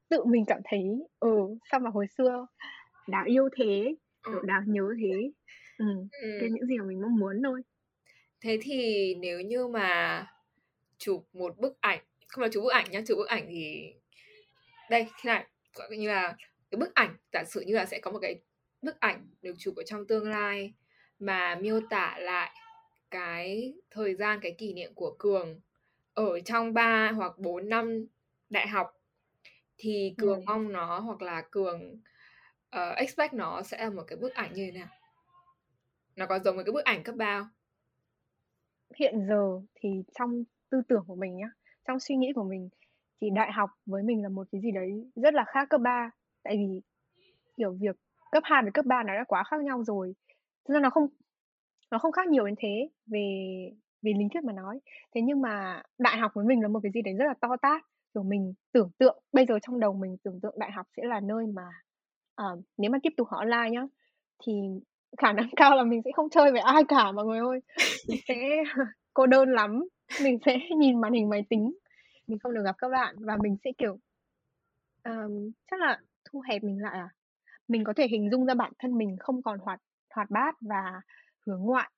[0.09, 2.47] tự mình cảm thấy, ừ, sao mà hồi xưa
[3.11, 3.95] đáng yêu thế,
[4.31, 5.31] kiểu, đáng nhớ thế.
[5.77, 6.51] Ừm, cái Ừm.
[6.51, 7.61] những gì mà mình mong muốn thôi.
[8.41, 10.27] Thế thì nếu như mà
[10.99, 13.93] chụp một bức ảnh không là chụp bức ảnh nhá, chụp bức ảnh thì
[14.91, 16.37] đây, thế này, gọi như là
[16.71, 18.41] cái bức ảnh giả sử như là sẽ có một cái
[18.81, 20.73] bức ảnh được chụp ở trong tương lai
[21.19, 22.51] mà miêu tả lại
[23.11, 25.61] cái thời gian, cái kỷ niệm của Cường
[26.13, 28.07] ở trong 3 hoặc 4 năm
[28.49, 28.91] đại học,
[29.77, 30.45] thì Cường Ừm.
[30.47, 32.01] mong nó hoặc là Cường,
[32.69, 34.87] Ờ, uh, expect nó sẽ là một cái bức ảnh như thế nào?
[36.15, 37.47] Nó có giống với cái bức ảnh cấp 3 không?
[38.95, 39.89] Hiện giờ thì
[40.19, 41.51] trong tư tưởng của mình nhá,
[41.87, 42.69] trong suy nghĩ của mình
[43.21, 46.11] thì đại học với mình là một cái gì đấy rất là khác cấp 3.
[46.43, 46.81] Tại vì,
[47.57, 47.95] kiểu, việc
[48.31, 50.15] cấp 2 với cấp 3 nó đã quá khác nhau rồi.
[50.67, 51.07] cho nên nó không
[51.91, 53.25] nó không khác nhiều đến thế về
[54.01, 54.79] về lý thuyết mà nói.
[55.15, 57.55] Thế nhưng mà đại học với mình là một cái gì đấy rất là to
[57.61, 57.81] tát,
[58.13, 61.19] kiểu, mình tưởng tượng bây giờ trong đầu mình tưởng tượng đại học sẽ là
[61.19, 61.63] nơi mà,
[62.41, 63.87] uh, nếu mà tiếp tục học online nhá,
[64.43, 64.53] thì
[65.17, 67.59] khả năng cao là mình sẽ không chơi với ai cả mọi người ơi.
[68.07, 68.35] Mình sẽ
[69.13, 69.83] cô đơn lắm,
[70.23, 71.73] mình sẽ nhìn màn hình máy tính,
[72.27, 73.97] mình không được gặp các bạn và mình sẽ, kiểu,
[75.03, 75.99] um, chắc là
[76.31, 77.09] thu hẹp mình lại à?
[77.67, 79.81] Mình có thể hình dung ra bản thân mình không còn hoạt
[80.15, 81.01] hoạt bát và
[81.45, 81.91] hướng ngoại,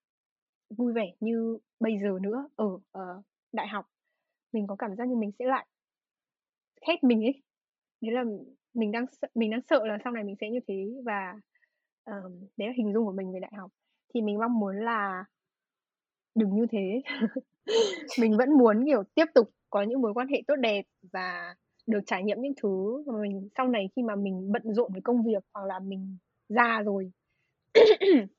[0.77, 3.85] vui vẻ như bây giờ nữa ở, uh, đại học.
[4.53, 5.67] Mình có cảm giác như mình sẽ lại
[6.87, 7.41] khép mình ấy.
[8.01, 8.23] Đấy là
[8.73, 11.33] mình đang sợ mình đang sợ là sau này mình sẽ như thế và,
[12.05, 13.71] um, đấy là hình dung của mình về đại học.
[14.13, 15.25] Thì mình mong muốn là
[16.35, 17.01] đừng như thế.
[18.19, 21.55] Mình vẫn muốn, kiểu, tiếp tục có những mối quan hệ tốt đẹp và
[21.87, 25.01] được trải nghiệm những thứ mà mình sau này khi mà mình bận rộn với
[25.01, 26.17] công việc hoặc là mình
[26.49, 27.11] già rồi.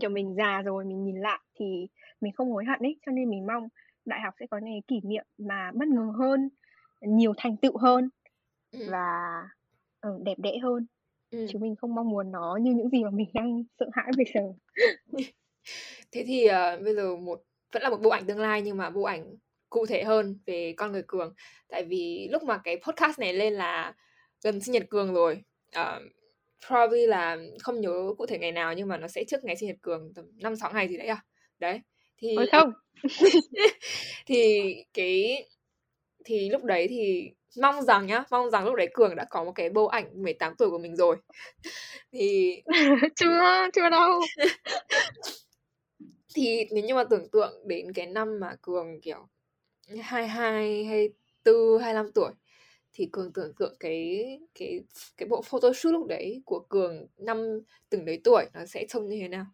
[0.00, 1.86] Kiểu, mình già rồi, mình nhìn lại thì
[2.20, 3.68] mình không hối hận ấy, cho nên mình mong
[4.04, 6.48] đại học sẽ có những cái kỷ niệm mà bất ngờ hơn,
[7.00, 8.08] nhiều thành tựu hơn
[8.72, 8.88] Ừm.
[8.90, 8.98] và,
[10.00, 10.86] ờ, đẹp đẽ hơn.
[11.30, 11.46] Ừm.
[11.52, 14.26] Chứ mình không mong muốn nó như những gì mà mình đang sợ hãi bây
[14.34, 14.40] giờ.
[16.12, 17.42] Thế thì, ờ, bây giờ một
[17.72, 19.36] vẫn là một bộ ảnh tương lai nhưng mà bộ ảnh
[19.70, 21.34] cụ thể hơn về con người Cường.
[21.68, 23.94] Tại vì lúc mà cái podcast này lên là
[24.44, 25.42] gần sinh nhật Cường rồi,
[25.74, 26.00] ờ,
[26.68, 29.68] probably là không nhớ cụ thể ngày nào nhưng mà nó sẽ trước ngày sinh
[29.68, 31.24] nhật Cường tầm 5-6 ngày gì đấy à.
[31.60, 31.80] Đấy,
[32.18, 32.72] thì Ôi, không!
[34.26, 35.44] thì cái
[36.24, 39.52] thì lúc đấy thì mong rằng nhá, mong rằng lúc đấy Cường đã có một
[39.54, 41.16] cái bộ ảnh 18 tuổi của mình rồi.
[42.12, 42.56] Thì
[43.16, 44.20] Chưa, chưa đâu.
[46.34, 49.28] Thì nếu như mà tưởng tượng đến cái năm mà Cường, kiểu,
[50.02, 52.30] 22, 24, 25 tuổi
[52.92, 54.80] thì Cường tưởng tượng cái cái
[55.16, 57.60] cái bộ photoshoot lúc đấy của Cường năm
[57.90, 59.46] từng đấy tuổi nó sẽ trông như thế nào?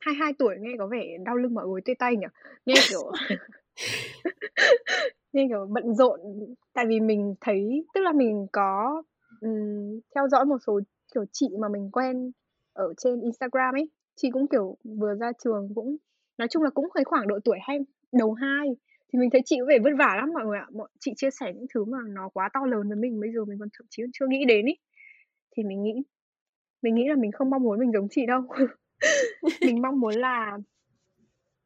[0.00, 2.26] 22 tuổi nghe có vẻ đau lưng mỏi gối tê tay nhỉ?
[2.66, 3.10] Nghe, kiểu
[5.32, 6.20] nghe, kiểu, bận rộn,
[6.74, 9.02] tại vì mình thấy tức là mình có,
[9.40, 10.80] um, theo dõi một số,
[11.14, 12.32] kiểu, chị mà mình quen
[12.72, 13.90] ở trên Instagram ấy.
[14.16, 15.96] Chị cũng, kiểu, vừa ra trường cũng
[16.38, 17.78] nói chung là cũng thấy khoảng độ tuổi hay
[18.12, 18.68] đầu hai
[19.12, 20.66] thì mình thấy chị cũng vẻ vất vả lắm mọi người ạ.
[20.72, 23.44] Mọi chị chia sẻ những thứ mà nó quá to lớn với mình, bây giờ
[23.44, 24.74] mình còn thậm chí còn chưa nghĩ đến ý
[25.56, 25.92] Thì mình nghĩ
[26.82, 28.42] mình nghĩ là mình không mong muốn mình giống chị đâu.
[29.60, 30.58] Mình mong muốn là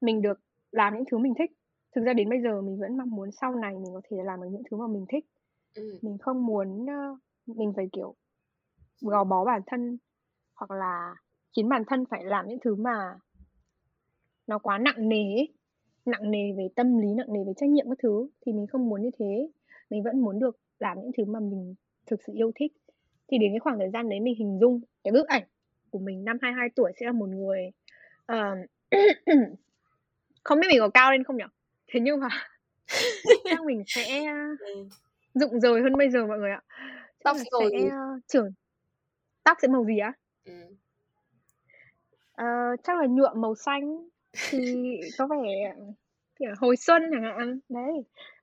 [0.01, 0.41] mình được
[0.73, 1.51] làm những thứ mình thích.
[1.97, 4.41] Thực ra đến bây giờ mình vẫn mong muốn sau này mình có thể làm
[4.43, 5.25] được những thứ mà mình thích.
[5.75, 5.87] Ừm.
[6.03, 6.87] Mình không muốn,
[7.47, 8.15] mình phải, kiểu,
[9.01, 9.99] gò bó bản thân
[10.55, 11.15] hoặc là
[11.57, 13.19] khiến bản thân phải làm những thứ mà
[14.47, 15.49] nó quá nặng nề ấy,
[16.07, 18.89] nặng nề về tâm lý, nặng nề về trách nhiệm các thứ, thì mình không
[18.89, 19.49] muốn như thế.
[19.91, 21.75] Mình vẫn muốn được làm những thứ mà mình
[22.07, 22.73] thực sự yêu thích.
[23.29, 25.45] Thì đến cái khoảng thời gian đấy mình hình dung cái bức ảnh
[25.91, 27.71] của mình năm 22 tuổi sẽ là một người,
[28.27, 28.57] ờ
[30.45, 31.45] không biết mình có cao lên không nhỉ?
[31.89, 32.29] Thế nhưng mà
[33.51, 34.25] chắc mình sẽ,
[34.75, 34.89] Ừm.
[35.35, 36.63] rụng rời hơn bây giờ mọi người ạ.
[36.69, 37.77] Chắc Tóc sẽ màu gì?
[38.29, 38.51] trưởng
[39.45, 40.13] tóc sẽ màu gì á?
[40.45, 40.77] Ừm.
[42.33, 42.45] Ờ,
[42.85, 44.09] chắc là nhuộm màu xanh
[44.51, 44.59] thì
[45.19, 45.75] có vẻ,
[46.39, 47.93] kiểu, hồi xuân chẳng hạn, đấy.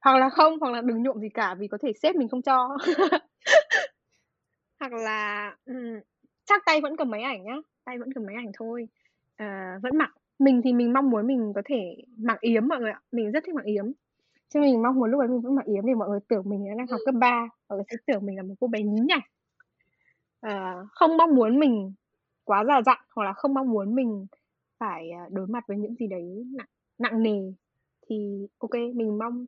[0.02, 2.42] Hoặc là không, hoặc là đừng nhuộm gì cả vì có thể sếp mình không
[2.42, 2.78] cho.
[4.80, 5.56] Hoặc là,
[6.46, 8.88] chắc tay vẫn cầm máy ảnh nhá, tay vẫn cầm máy ảnh thôi,
[9.38, 9.46] ờ,
[9.84, 10.12] vẫn mặc.
[10.40, 13.44] Mình thì mình mong muốn mình có thể mặc yếm mọi người ạ, mình rất
[13.46, 13.86] thích mặc yếm.
[14.50, 16.50] Cho nên mình mong muốn lúc ấy mình vẫn mặc yếm để mọi người tưởng
[16.50, 19.00] mình đang học cấp 3, mọi người sẽ tưởng mình là một cô bé nhí
[19.08, 19.20] nhảnh.
[20.42, 21.94] Ờ, không mong muốn mình
[22.44, 24.26] quá già dặn, hoặc là không mong muốn mình
[24.80, 26.68] phải, à, đối mặt với những gì đấy nặng
[27.00, 27.54] nặng nề.
[28.10, 29.46] Thì kê, mình mong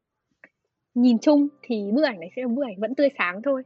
[0.93, 3.63] nhìn chung thì bức ảnh này sẽ là bức ảnh vẫn tươi sáng thôi.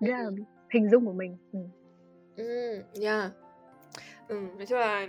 [0.00, 0.34] Đấy là Ừm.
[0.74, 1.36] hình dung của mình.
[1.52, 1.62] Ừm.
[2.36, 3.32] Ừm, yeah.
[4.28, 5.06] Ừm, nói chung là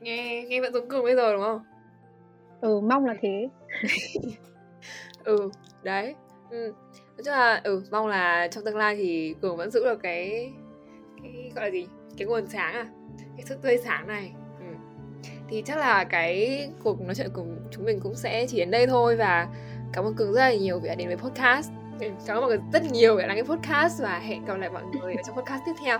[0.00, 1.60] nghe nghe vẫn giống Cường bây giờ, đúng không?
[2.60, 3.48] Ừ, mong là thế.
[5.24, 5.50] Ừ,
[5.82, 6.14] đấy.
[6.50, 10.02] Ừm, nói chung là, ừ, mong là trong tương lai thì Cường vẫn giữ được
[10.02, 10.52] cái
[11.22, 11.86] cái, gọi là gì,
[12.18, 12.86] cái nguồn sáng à,
[13.36, 14.32] cái sự tươi sáng này.
[14.58, 14.76] Ừm.
[15.48, 18.86] Thì chắc là cái cuộc nói chuyện của chúng mình cũng sẽ chỉ đến đây
[18.86, 19.48] thôi và
[19.92, 21.70] cảm ơn Cường rất là nhiều vì đã đến với podcast.
[22.00, 24.54] Ừm, cảm ơn mọi người rất nhiều vì đã lắng nghe podcast và hẹn gặp
[24.54, 25.98] lại mọi người ở trong podcast tiếp theo.